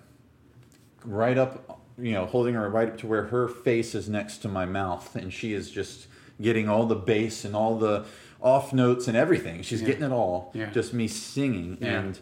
[1.05, 4.47] right up, you know, holding her right up to where her face is next to
[4.47, 6.07] my mouth and she is just
[6.41, 8.05] getting all the bass and all the
[8.41, 9.61] off notes and everything.
[9.61, 9.87] She's yeah.
[9.87, 10.51] getting it all.
[10.53, 10.71] Yeah.
[10.71, 11.99] Just me singing yeah.
[11.99, 12.19] and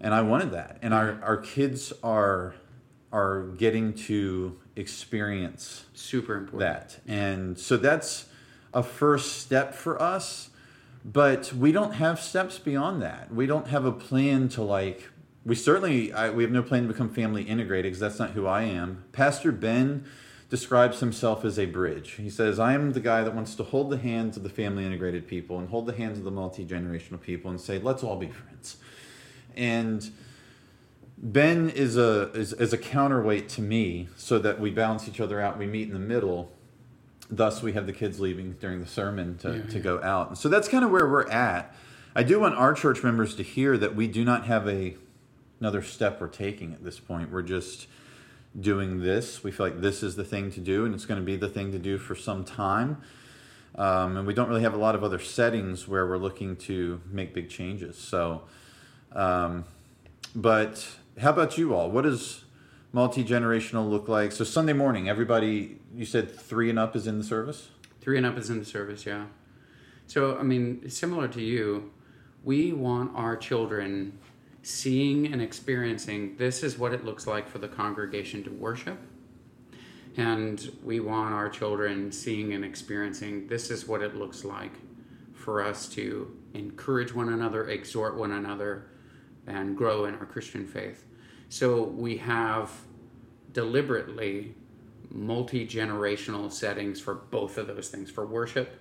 [0.00, 0.78] and I wanted that.
[0.82, 2.54] And our our kids are
[3.12, 7.00] are getting to experience super important that.
[7.06, 8.26] And so that's
[8.74, 10.50] a first step for us,
[11.04, 13.32] but we don't have steps beyond that.
[13.32, 15.10] We don't have a plan to like
[15.44, 18.46] we certainly I, we have no plan to become family integrated because that's not who
[18.46, 19.04] I am.
[19.12, 20.04] Pastor Ben
[20.48, 22.12] describes himself as a bridge.
[22.12, 24.86] He says, I am the guy that wants to hold the hands of the family
[24.86, 28.16] integrated people and hold the hands of the multi generational people and say, let's all
[28.16, 28.76] be friends.
[29.56, 30.10] And
[31.18, 35.40] Ben is a is, is a counterweight to me so that we balance each other
[35.40, 35.58] out.
[35.58, 36.52] We meet in the middle.
[37.30, 39.82] Thus, we have the kids leaving during the sermon to, yeah, to yeah.
[39.82, 40.28] go out.
[40.28, 41.74] And so that's kind of where we're at.
[42.14, 44.96] I do want our church members to hear that we do not have a
[45.64, 47.32] another step we're taking at this point.
[47.32, 47.86] We're just
[48.60, 49.42] doing this.
[49.42, 51.48] We feel like this is the thing to do, and it's going to be the
[51.48, 53.00] thing to do for some time.
[53.76, 57.00] Um, and we don't really have a lot of other settings where we're looking to
[57.10, 57.96] make big changes.
[57.96, 58.42] So,
[59.12, 59.64] um,
[60.36, 60.86] but
[61.18, 61.90] how about you all?
[61.90, 62.44] What does
[62.92, 64.32] multi generational look like?
[64.32, 67.70] So Sunday morning, everybody, you said three and up is in the service.
[68.02, 69.28] Three and up is in the service, yeah.
[70.08, 71.90] So I mean, similar to you,
[72.44, 74.18] we want our children
[74.64, 78.98] seeing and experiencing this is what it looks like for the congregation to worship.
[80.16, 84.72] And we want our children seeing and experiencing this is what it looks like
[85.34, 88.86] for us to encourage one another, exhort one another,
[89.46, 91.04] and grow in our Christian faith.
[91.50, 92.70] So we have
[93.52, 94.54] deliberately
[95.10, 98.80] multi generational settings for both of those things for worship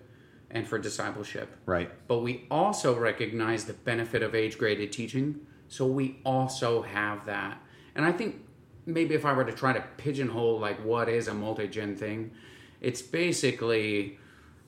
[0.50, 1.58] and for discipleship.
[1.66, 1.92] Right.
[2.08, 7.58] But we also recognize the benefit of age graded teaching so we also have that.
[7.96, 8.46] And I think
[8.86, 12.30] maybe if I were to try to pigeonhole like what is a multi-gen thing,
[12.80, 14.20] it's basically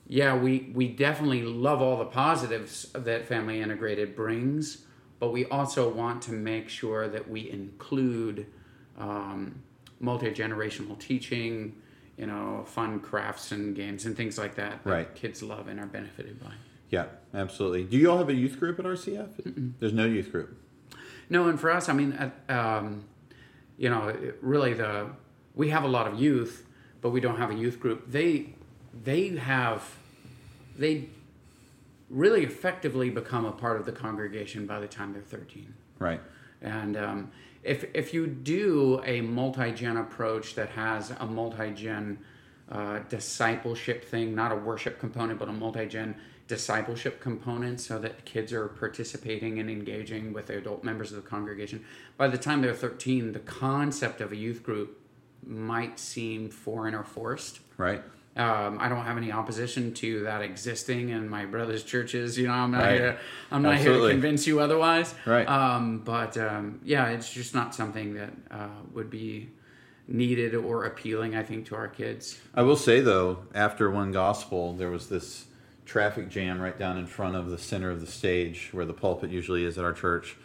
[0.08, 4.84] yeah, we we definitely love all the positives that family integrated brings,
[5.20, 8.46] but we also want to make sure that we include
[8.98, 9.62] um,
[10.00, 11.76] multi generational teaching
[12.16, 15.14] you know, fun crafts and games and things like that that Right.
[15.14, 16.52] kids love and are benefited by.
[16.88, 17.84] Yeah, absolutely.
[17.84, 19.74] Do you all have a youth group at RCF?
[19.78, 20.56] There's no youth group.
[21.28, 23.04] No, and for us, I mean, uh, um,
[23.76, 25.10] you know, really the
[25.54, 26.66] we have a lot of youth,
[27.00, 28.10] but we don't have a youth group.
[28.10, 28.54] They
[29.04, 29.82] they have
[30.78, 31.08] they
[32.08, 35.74] really effectively become a part of the congregation by the time they're thirteen.
[35.98, 36.20] Right.
[36.62, 37.30] And um,
[37.62, 42.18] if if you do a multi-gen approach that has a multi-gen
[42.70, 46.14] uh, discipleship thing, not a worship component, but a multi-gen
[46.48, 51.28] discipleship component, so that kids are participating and engaging with the adult members of the
[51.28, 51.84] congregation.
[52.16, 55.00] By the time they're 13, the concept of a youth group
[55.44, 57.60] might seem foreign or forced.
[57.76, 58.02] Right.
[58.36, 62.36] Um, I don't have any opposition to that existing in my brother's churches.
[62.36, 63.00] You know, I'm not Right.
[63.00, 63.18] here.
[63.50, 65.14] I'm not here to convince you otherwise.
[65.24, 65.48] Right.
[65.48, 69.48] Um, but um, yeah, it's just not something that uh, would be
[70.06, 71.34] needed or appealing.
[71.34, 72.38] I think to our kids.
[72.54, 75.46] I will say though, after one gospel, there was this
[75.86, 79.30] traffic jam right down in front of the center of the stage where the pulpit
[79.30, 80.36] usually is at our church.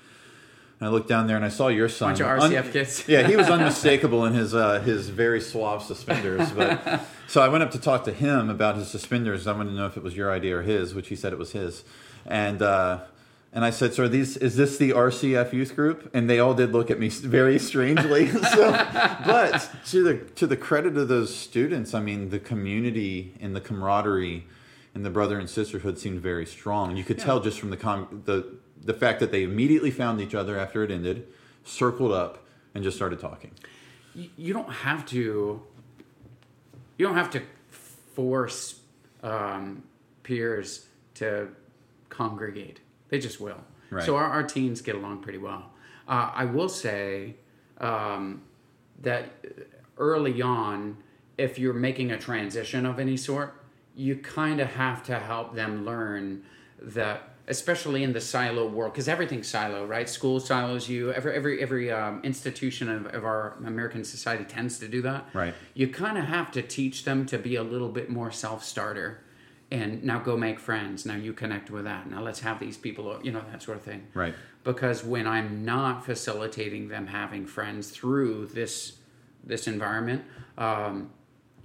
[0.79, 2.15] And I looked down there and I saw your son.
[2.17, 3.03] Bunch of RCF kids.
[3.07, 6.51] yeah, he was unmistakable in his uh, his very suave suspenders.
[6.51, 9.45] But so I went up to talk to him about his suspenders.
[9.45, 11.39] I wanted to know if it was your idea or his, which he said it
[11.39, 11.83] was his.
[12.25, 13.01] And uh,
[13.53, 16.53] and I said, "So are these is this the RCF youth group?" And they all
[16.53, 18.27] did look at me very strangely.
[18.53, 23.55] so, but to the to the credit of those students, I mean, the community and
[23.55, 24.47] the camaraderie
[24.93, 26.97] and the brother and sisterhood seemed very strong.
[26.97, 30.33] You could tell just from the con- the the fact that they immediately found each
[30.33, 31.27] other after it ended,
[31.63, 33.51] circled up, and just started talking.
[34.15, 35.61] you, you don't have to
[36.97, 37.41] you don't have to
[38.15, 38.79] force
[39.23, 39.83] um,
[40.23, 41.47] peers to
[42.09, 44.03] congregate they just will Right.
[44.03, 45.71] so our, our teens get along pretty well
[46.07, 47.35] uh, i will say
[47.79, 48.41] um,
[49.01, 49.31] that
[49.97, 50.97] early on
[51.37, 53.60] if you're making a transition of any sort
[54.01, 56.43] you kind of have to help them learn
[56.81, 60.09] that especially in the silo world because everything's silo right?
[60.09, 64.87] School silos you every every every um, institution of, of our american society tends to
[64.87, 65.21] do that.
[65.33, 65.53] Right.
[65.73, 69.09] you kind of have to teach them to be a little bit more self-starter
[69.73, 71.05] and now go make friends.
[71.05, 72.09] Now you connect with that.
[72.09, 74.07] Now let's have these people you know that sort of thing.
[74.13, 74.33] Right.
[74.63, 78.73] because when i'm not facilitating them having friends through this
[79.43, 80.21] this environment
[80.57, 80.93] um,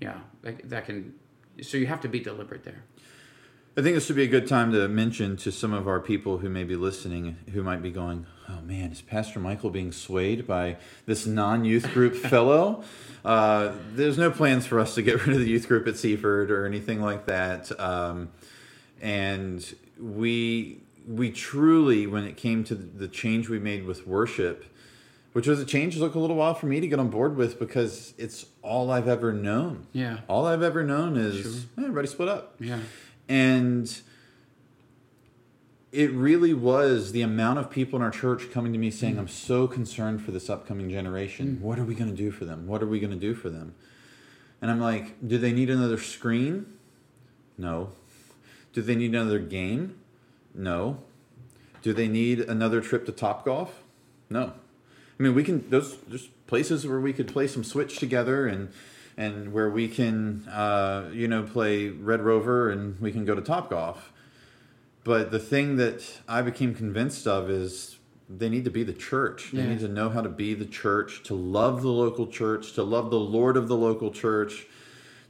[0.01, 1.15] yeah that, that can
[1.63, 2.83] so you have to be deliberate there
[3.79, 6.39] I think this would be a good time to mention to some of our people
[6.39, 10.47] who may be listening, who might be going, "Oh man, is Pastor Michael being swayed
[10.47, 12.85] by this non-youth group fellow?"
[13.23, 16.51] Uh, there's no plans for us to get rid of the youth group at Seaford
[16.51, 18.31] or anything like that, um,
[19.03, 24.65] and we we truly, when it came to the change we made with worship,
[25.37, 27.59] which was a change took a little while for me to get on board with
[27.59, 29.87] because it's all I've ever known.
[29.93, 30.21] Yeah.
[30.29, 32.55] all I've ever known is "Eh, everybody split up.
[32.59, 32.81] Yeah.
[33.29, 34.01] And
[35.93, 39.29] it really was the amount of people in our church coming to me saying i'm
[39.29, 41.59] so concerned for this upcoming generation.
[41.61, 42.67] What are we going to do for them?
[42.67, 43.75] What are we going to do for them?
[44.63, 46.65] And i'm like do they need another screen?
[47.59, 47.91] No.
[48.73, 49.99] Do they need another game?
[50.55, 51.03] No.
[51.83, 53.69] Do they need another trip to Topgolf
[54.31, 54.55] no
[55.19, 58.69] i mean we can those there's places where we could play some switch together and
[59.17, 63.41] and where we can uh, you know play red rover and we can go to
[63.43, 63.97] Topgolf
[65.05, 67.97] but the thing that i became convinced of is
[68.29, 69.69] they need to be the church they Yeah.
[69.71, 73.11] need to know how to be the church to love the local church to love
[73.11, 74.67] the lord of the local church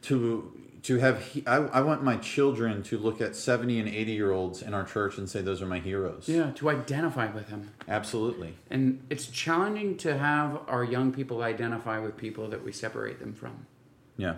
[0.02, 0.52] to
[0.86, 4.30] to have he- I, I want my children to look at 70 and 80 year
[4.30, 6.28] olds in our church and say those are my heroes.
[6.28, 8.54] Yeah to identify with them absolutely.
[8.70, 13.34] And it's challenging to have our young people identify with people that we separate them
[13.34, 13.66] from.
[14.16, 14.36] Yeah.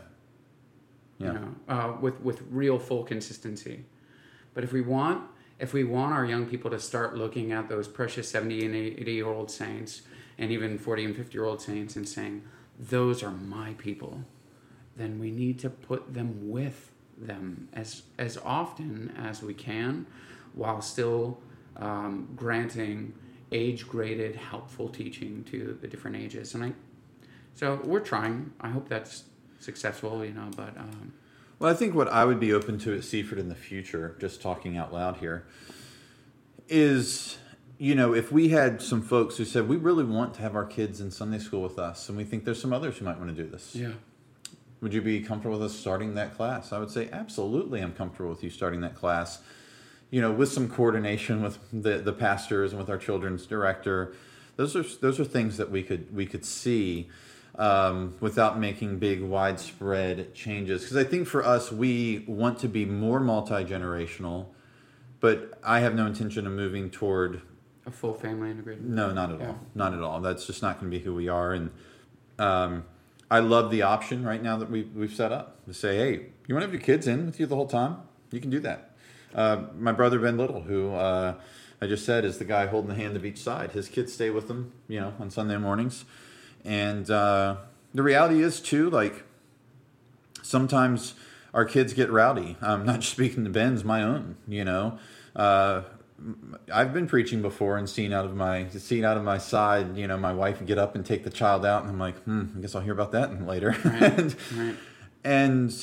[1.18, 1.26] Yeah.
[1.26, 3.84] you know, uh, with with real full consistency.
[4.54, 5.24] But if we want
[5.58, 9.12] if we want our young people to start looking at those precious 70 and 80
[9.12, 10.02] year old saints
[10.38, 12.42] and even 40 and 50 year old saints and saying
[12.78, 14.22] those are my people
[14.98, 20.06] then we need to put them with them as as often as we can
[20.54, 21.38] while still
[21.76, 23.14] um, granting
[23.52, 26.54] age graded helpful teaching to the different ages.
[26.54, 26.72] And i
[27.54, 28.52] so we're trying.
[28.60, 29.24] I hope that's
[29.60, 31.12] successful you know but um,
[31.58, 34.40] Well, I think what I would be open to at Seaford in the future, just
[34.40, 35.44] talking out loud here,
[36.68, 37.38] is
[37.80, 40.64] you know, if we had some folks who said we really want to have our
[40.64, 43.34] kids in Sunday school with us, and we think there's some others who might want
[43.34, 43.92] to do this, yeah
[44.80, 46.72] would you be comfortable with us starting that class?
[46.72, 47.80] I would say absolutely.
[47.80, 49.40] I'm comfortable with you starting that class.
[50.10, 54.14] You know, with some coordination with the the pastors and with our children's director.
[54.56, 57.08] Those are those are things that we could we could see.
[57.58, 60.82] um, without making big widespread changes.
[60.82, 64.46] Because I think for us, we want to be more multi generational,
[65.18, 67.42] but I have no intention of moving toward
[67.84, 68.88] A full family integrated.
[68.88, 69.48] no, not at Yeah.
[69.48, 69.58] all.
[69.74, 70.20] Not at all.
[70.20, 71.52] That's just not going to be who we are.
[71.52, 71.70] And
[72.38, 72.84] um,
[73.30, 76.12] I love the option right now that we've, we've set up to say, hey,
[76.46, 77.98] you want to have your kids in with you the whole time?
[78.30, 78.96] You can do that.
[79.34, 81.34] Uh, my brother Ben Little, who uh,
[81.80, 83.72] I just said is the guy holding the hand of each side.
[83.72, 86.04] His kids stay with him, you know, on Sunday mornings.
[86.64, 87.56] And uh,
[87.94, 89.24] the reality is too, like
[90.42, 91.14] sometimes
[91.52, 92.56] our kids get rowdy.
[92.62, 94.36] I'm not just speaking to Ben's, my own.
[94.46, 94.98] You know,
[95.36, 95.82] uh,
[96.72, 99.96] I've been preaching before and seen out of my seen out of my side.
[99.96, 102.46] You know, my wife get up and take the child out, and I'm like, hmm,
[102.56, 103.76] I guess I'll hear about that later.
[103.84, 104.02] Right.
[104.18, 104.76] and, Right.
[105.24, 105.74] and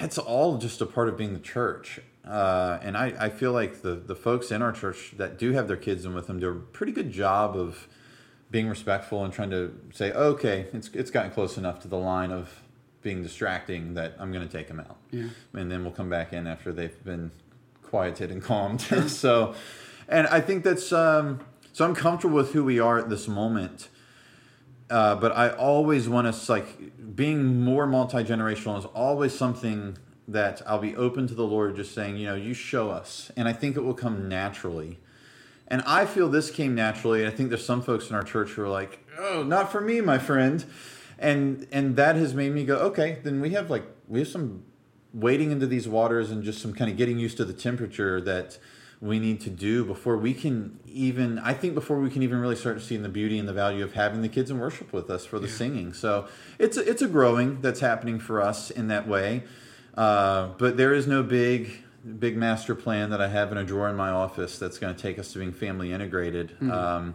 [0.00, 2.00] it's all just a part of being the church.
[2.26, 5.68] Uh, and I, I feel like the, the folks in our church that do have
[5.68, 7.86] their kids in with them do a pretty good job of
[8.50, 12.30] being respectful and trying to say, okay, it's, it's gotten close enough to the line
[12.30, 12.62] of
[13.02, 14.96] being distracting that I'm going to take them out.
[15.10, 15.28] Yeah.
[15.52, 17.30] And then we'll come back in after they've been
[17.94, 18.80] quieted and calmed.
[19.06, 19.54] so,
[20.08, 21.38] and I think that's, um,
[21.72, 23.88] so I'm comfortable with who we are at this moment.
[24.90, 30.60] Uh, but I always want us like being more multi generational is always something that
[30.66, 33.30] I'll be open to the Lord just saying, you know, you show us.
[33.36, 34.98] And I think it will come naturally.
[35.68, 37.24] And I feel this came naturally.
[37.24, 40.00] I think there's some folks in our church who are like, oh, not for me,
[40.00, 40.64] my friend.
[41.16, 44.64] And and that has made me go, okay, then we have like we have some
[45.14, 48.58] wading into these waters and just some kind of getting used to the temperature that
[49.00, 52.56] we need to do before we can even I think before we can even really
[52.56, 55.24] start seeing the beauty and the value of having the kids in worship with us
[55.24, 55.92] for the singing.
[55.92, 56.26] So
[56.58, 59.44] it's a, it's a growing that's happening for us in that way.
[59.96, 61.82] Uh, but there is no big
[62.18, 65.00] big master plan that I have in a drawer in my office that's going to
[65.00, 66.56] take us to being family integrated.
[66.70, 67.14] Um,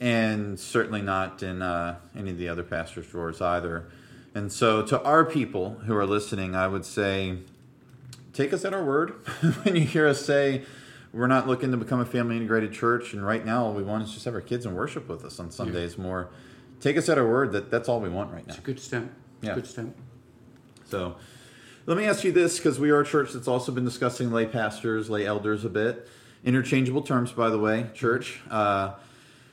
[0.00, 3.88] and certainly not in uh, any of the other pastors' drawers either.
[4.36, 7.38] And so, to our people who are listening, I would say,
[8.34, 9.12] take us at our word
[9.62, 10.62] when you hear us say
[11.10, 14.04] we're not looking to become a family integrated church, and right now all we want
[14.04, 16.28] is just have our kids and worship with us on Sundays more.
[16.80, 18.52] Take us at our word that that's all we want right now.
[18.52, 19.04] It's a good step.
[19.40, 19.54] Yeah.
[19.54, 19.86] good step.
[20.84, 21.16] So
[21.86, 24.44] let me ask you this because we are a church that's also been discussing lay
[24.44, 26.06] pastors, lay elders a bit.
[26.44, 28.42] Interchangeable terms, by the way, church.
[28.50, 28.96] Uh,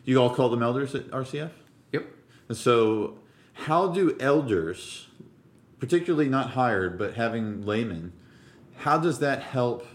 [0.03, 1.51] you all call them elders at RCF?
[1.93, 2.05] Yep.
[2.51, 3.19] So,
[3.53, 5.07] how do elders,
[5.79, 8.13] particularly not hired, but having laymen,
[8.77, 9.85] how does that help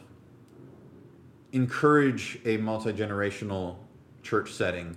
[1.53, 3.77] encourage a multi generational
[4.23, 4.97] church setting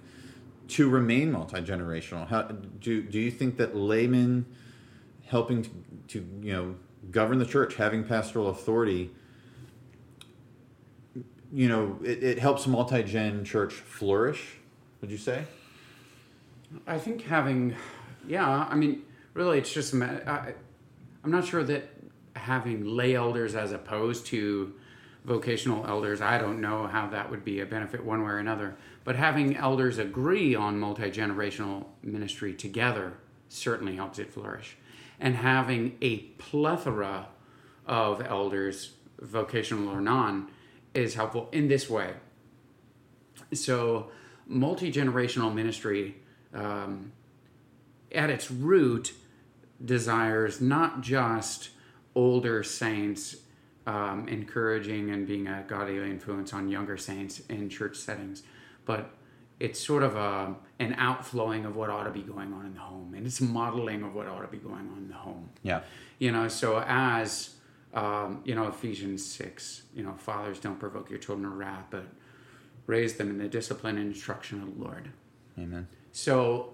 [0.68, 2.56] to remain multi generational?
[2.80, 4.46] Do do you think that laymen
[5.26, 5.70] helping to,
[6.10, 6.76] to you know
[7.10, 9.10] govern the church, having pastoral authority,
[11.52, 14.58] you know, it, it helps multi gen church flourish?
[15.02, 15.46] Would you say?
[16.86, 17.76] I think having,
[18.28, 19.04] yeah, I mean,
[19.34, 20.54] really, it's just, I,
[21.24, 21.90] I'm not sure that
[22.36, 24.74] having lay elders as opposed to
[25.24, 28.76] vocational elders, I don't know how that would be a benefit one way or another.
[29.04, 33.14] But having elders agree on multi generational ministry together
[33.50, 34.78] certainly helps it flourish.
[35.20, 37.28] And having a plethora
[37.86, 40.50] of elders, vocational or non,
[40.94, 42.14] is helpful in this way.
[43.54, 44.10] So,
[44.48, 46.16] multi generational ministry,
[46.54, 47.12] um,
[48.14, 49.14] at its root,
[49.84, 51.70] desires not just
[52.16, 53.38] older saints
[53.88, 58.44] um, encouraging and being a godly influence on younger saints in church settings,
[58.86, 59.10] but
[59.60, 62.80] it's sort of a, an outflowing of what ought to be going on in the
[62.80, 65.82] home, and it's modeling of what ought to be going on in the home Yeah.
[66.20, 67.56] you know so as
[67.94, 72.06] um, you know ephesians 6 you know fathers don't provoke your children to wrath but
[72.88, 75.10] raise them in the discipline and instruction of the lord
[75.60, 75.88] Amen.
[76.12, 76.74] so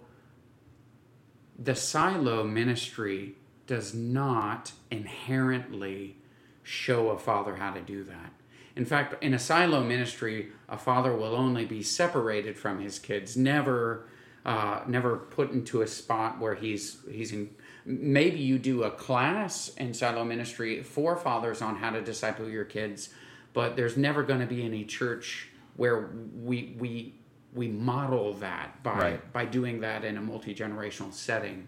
[1.58, 3.36] the silo ministry
[3.66, 6.16] does not inherently
[6.64, 8.32] show a father how to do that.
[8.76, 13.36] In fact, in a silo ministry, a father will only be separated from his kids,
[13.36, 14.08] never,
[14.45, 17.49] uh, never put into a spot where he's he's in.
[17.86, 22.66] Maybe you do a class in silo ministry for fathers on how to disciple your
[22.66, 23.10] kids,
[23.53, 27.16] but there's never going to be any church where we we
[27.58, 29.34] we model that by Right.
[29.34, 31.68] by doing that in a multi generational setting.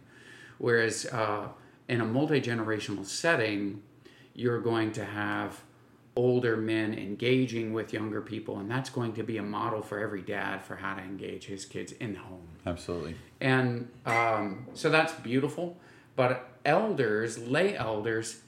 [0.59, 1.47] Whereas uh,
[1.87, 3.81] in a multi generational setting,
[4.33, 5.61] you're going to have
[6.15, 10.21] older men engaging with younger people, and that's going to be a model for every
[10.21, 12.47] dad for how to engage his kids in the home.
[12.65, 13.15] Absolutely.
[13.39, 15.77] And um, so that's beautiful.
[16.15, 18.41] But elders, lay elders,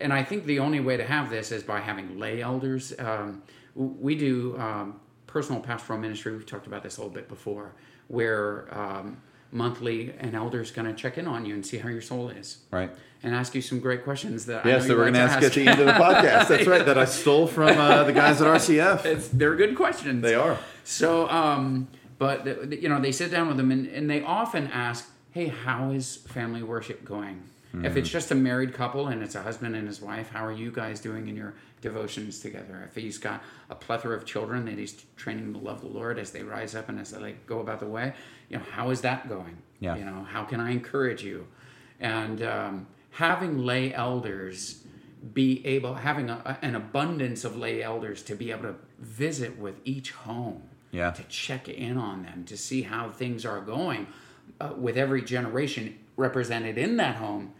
[0.00, 2.94] and I think the only way to have this is by having lay elders.
[2.98, 3.42] Um,
[3.74, 5.00] we do um,
[5.34, 6.32] personal pastoral ministry.
[6.32, 7.72] We've talked about this a little bit before,
[8.06, 9.16] where um,
[9.50, 12.28] monthly, an elder is going to check in on you and see how your soul
[12.28, 12.90] is, Right.
[13.24, 15.42] and ask you some great questions that I Yes, know that we're going to ask
[15.42, 16.46] at the end of the podcast.
[16.48, 16.86] That's right.
[16.86, 19.04] That I stole from uh, the guys at RCF.
[19.12, 20.22] It's, they're good questions.
[20.22, 20.56] They are.
[20.84, 22.46] So, um, but
[22.80, 26.16] you know, they sit down with them and, and they often ask, "Hey, how is
[26.16, 27.42] family worship going?"
[27.82, 30.52] If it's just a married couple and it's a husband and his wife, how are
[30.52, 31.54] you guys doing in your
[31.84, 32.82] devotions together?
[32.88, 36.32] If he's got a plethora of children that he's training to love the Lord as
[36.32, 38.12] they rise up and as they like, go about the way,
[38.48, 39.58] you know, how is that going?
[39.78, 39.96] Yeah.
[39.96, 41.46] You know, how can I encourage you?
[42.00, 44.82] And um, having lay elders
[45.32, 49.76] be able, having a, an abundance of lay elders to be able to visit with
[49.84, 51.10] each home, Yeah.
[51.12, 54.06] to check in on them, to see how things are going
[54.60, 57.52] uh, with every generation represented in that home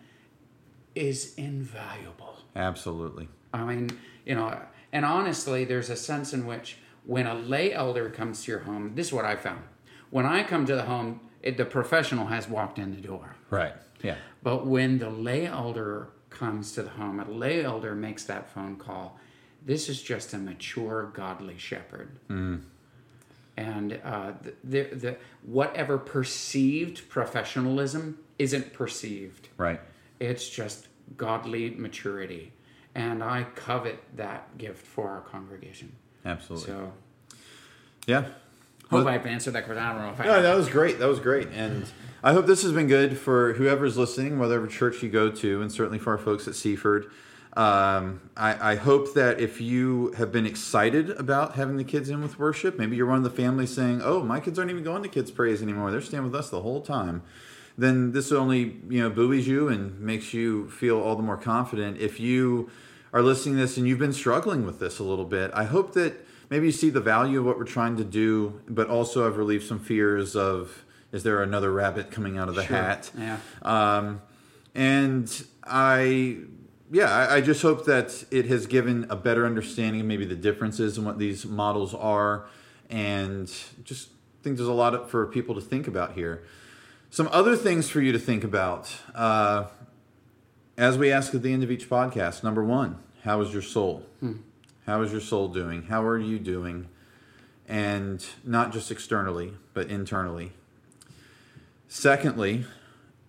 [0.95, 2.37] is invaluable.
[2.55, 3.29] Absolutely.
[3.53, 3.91] I mean,
[4.25, 4.59] you know,
[4.93, 8.95] and honestly, there's a sense in which when a lay elder comes to your home,
[8.95, 9.63] this is what I found.
[10.11, 13.37] When I come to the home, it, the professional has walked in the door.
[13.51, 13.75] Right.
[14.03, 14.17] Yeah.
[14.43, 18.77] But when the lay elder comes to the home, a lay elder makes that phone
[18.77, 19.19] call.
[19.65, 22.19] This is just a mature, godly shepherd.
[23.57, 29.49] And uh, the, the, the, whatever perceived professionalism isn't perceived.
[29.57, 29.81] Right.
[30.21, 32.53] It's just godly maturity.
[32.95, 35.93] And I covet that gift for our congregation.
[36.25, 36.67] Absolutely.
[36.69, 36.93] So,
[38.07, 38.23] Yeah.
[38.23, 38.31] hope
[38.91, 39.83] Well- I've answered that question.
[39.83, 40.99] I don't know if I No, that was great.
[40.99, 41.49] That was great.
[41.53, 41.87] And
[42.23, 45.71] I hope this has been good for whoever's listening, whatever church you go to, and
[45.73, 47.07] certainly for our folks at Seaford.
[47.57, 52.21] Um, I, I hope that if you have been excited about having the kids in
[52.21, 55.05] with worship, maybe you're one of the families saying, "Oh, my kids aren't even going
[55.05, 57.23] to kids praise anymore; they're staying with us the whole time."
[57.79, 61.99] Then this only you know buoys you and makes you feel all the more confident.
[61.99, 62.71] If you
[63.15, 65.95] are listening to this and you've been struggling with this a little bit, I hope
[65.95, 69.37] that maybe you see the value of what we're trying to do, but also have
[69.39, 72.77] relieved some fears of is there another rabbit coming out of the Sure.
[72.77, 73.11] hat?
[73.17, 73.39] Yeah.
[73.63, 74.21] Um,
[74.75, 76.39] and I,
[76.91, 80.35] yeah, I, I just hope that it has given a better understanding of maybe the
[80.35, 82.47] differences in what these models are,
[82.91, 83.47] and
[83.85, 84.09] just
[84.43, 86.43] think there's a lot for people to think about here.
[87.11, 89.67] Some other things for you to think about uh,
[90.77, 92.43] as we ask at the end of each podcast.
[92.43, 94.05] Number one, how is your soul?
[94.87, 95.83] How is your soul doing?
[95.85, 96.89] How are you doing?
[97.69, 100.53] And not just externally, but internally.
[101.89, 102.65] Secondly,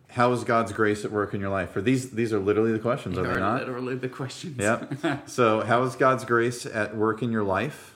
[0.10, 1.72] how is God's grace at work in your life?
[1.72, 3.60] For these, these are literally the questions, are they Are not?
[3.62, 4.58] literally the questions.
[4.58, 4.94] Yep.
[5.30, 7.96] so, how is God's grace at work in your life?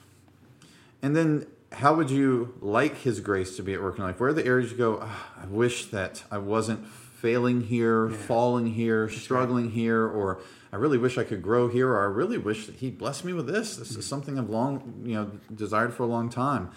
[1.02, 4.20] And then, how would you like His grace to be at work in your life?
[4.20, 6.86] Where are the areas you go, "Ah, I wish that I wasn't
[7.22, 10.40] failing here, falling here, struggling here, or
[10.72, 13.34] I really wish I could grow here, or I really wish that He blessed me
[13.34, 13.76] with this.
[13.76, 16.72] This is something I've long, you know, desired for a long time.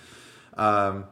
[0.56, 1.04] Um,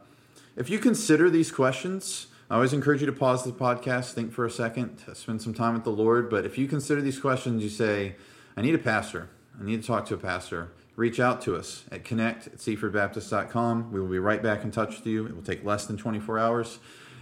[0.57, 4.45] if you consider these questions, I always encourage you to pause the podcast, think for
[4.45, 6.29] a second, spend some time with the Lord.
[6.29, 8.15] But if you consider these questions, you say,
[8.57, 9.29] I need a pastor.
[9.59, 10.71] I need to talk to a pastor.
[10.97, 13.93] Reach out to us at connect at seafordbaptist.com.
[13.93, 15.25] We will be right back in touch with you.
[15.25, 16.79] It will take less than 24 hours,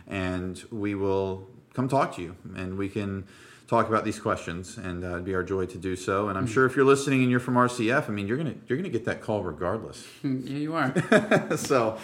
[0.07, 1.47] and we will
[1.79, 3.23] come talk to you, and we can
[3.69, 6.27] talk about these questions, and uh, it'd be our joy to do so.
[6.27, 8.77] And I'm sure if you're listening and you're from RCF, I mean, you're gonna you're
[8.77, 10.05] gonna get that call regardless.
[10.23, 11.57] Yeah, you are.
[11.57, 11.97] so,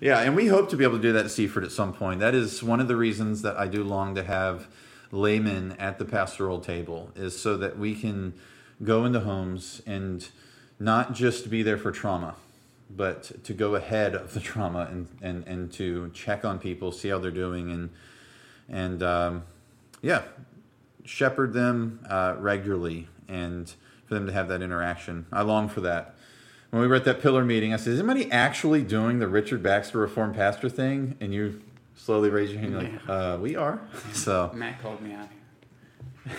[0.00, 2.20] yeah, and we hope to be able to do that at Seaford at some point.
[2.20, 4.68] That is one of the reasons that I do long to have
[5.10, 8.34] laymen at the pastoral table, is so that we can
[8.84, 10.28] go into homes and
[10.78, 12.36] not just be there for trauma,
[12.88, 17.08] but to go ahead of the trauma and, and, and to check on people, see
[17.08, 17.90] how they're doing, and
[18.68, 19.42] and um,
[20.02, 20.22] yeah,
[21.04, 23.72] shepherd them uh, regularly and
[24.06, 25.26] for them to have that interaction.
[25.32, 26.14] I long for that.
[26.70, 29.62] When we were at that pillar meeting, I said, Is anybody actually doing the Richard
[29.62, 31.16] Baxter Reformed Pastor thing?
[31.20, 31.62] And you
[31.96, 33.80] slowly raise your hand, you're like, uh, We are.
[34.12, 35.28] So, Matt called me out.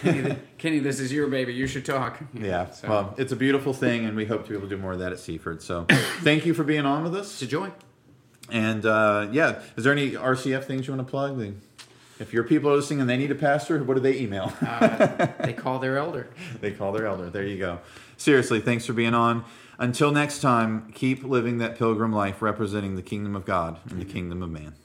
[0.01, 1.53] Kenny, Kenny, this is your baby.
[1.53, 2.19] You should talk.
[2.33, 2.69] yeah.
[2.69, 4.93] So, Well, it's a beautiful thing, and we hope to be able to do more
[4.93, 5.63] of that at Seaford.
[5.63, 5.85] So,
[6.21, 7.31] thank you for being on with us.
[7.33, 7.71] it's a joy.
[8.51, 11.53] And uh, yeah, is there any RCF things you want to plug?
[12.19, 14.51] If your people are listening and they need a pastor, what do they email?
[14.61, 16.27] Uh, they call their elder.
[16.61, 17.29] they call their elder.
[17.29, 17.79] There you go.
[18.17, 19.45] Seriously, thanks for being on.
[19.77, 24.05] Until next time, keep living that pilgrim life representing the kingdom of God and the
[24.05, 24.75] kingdom of man.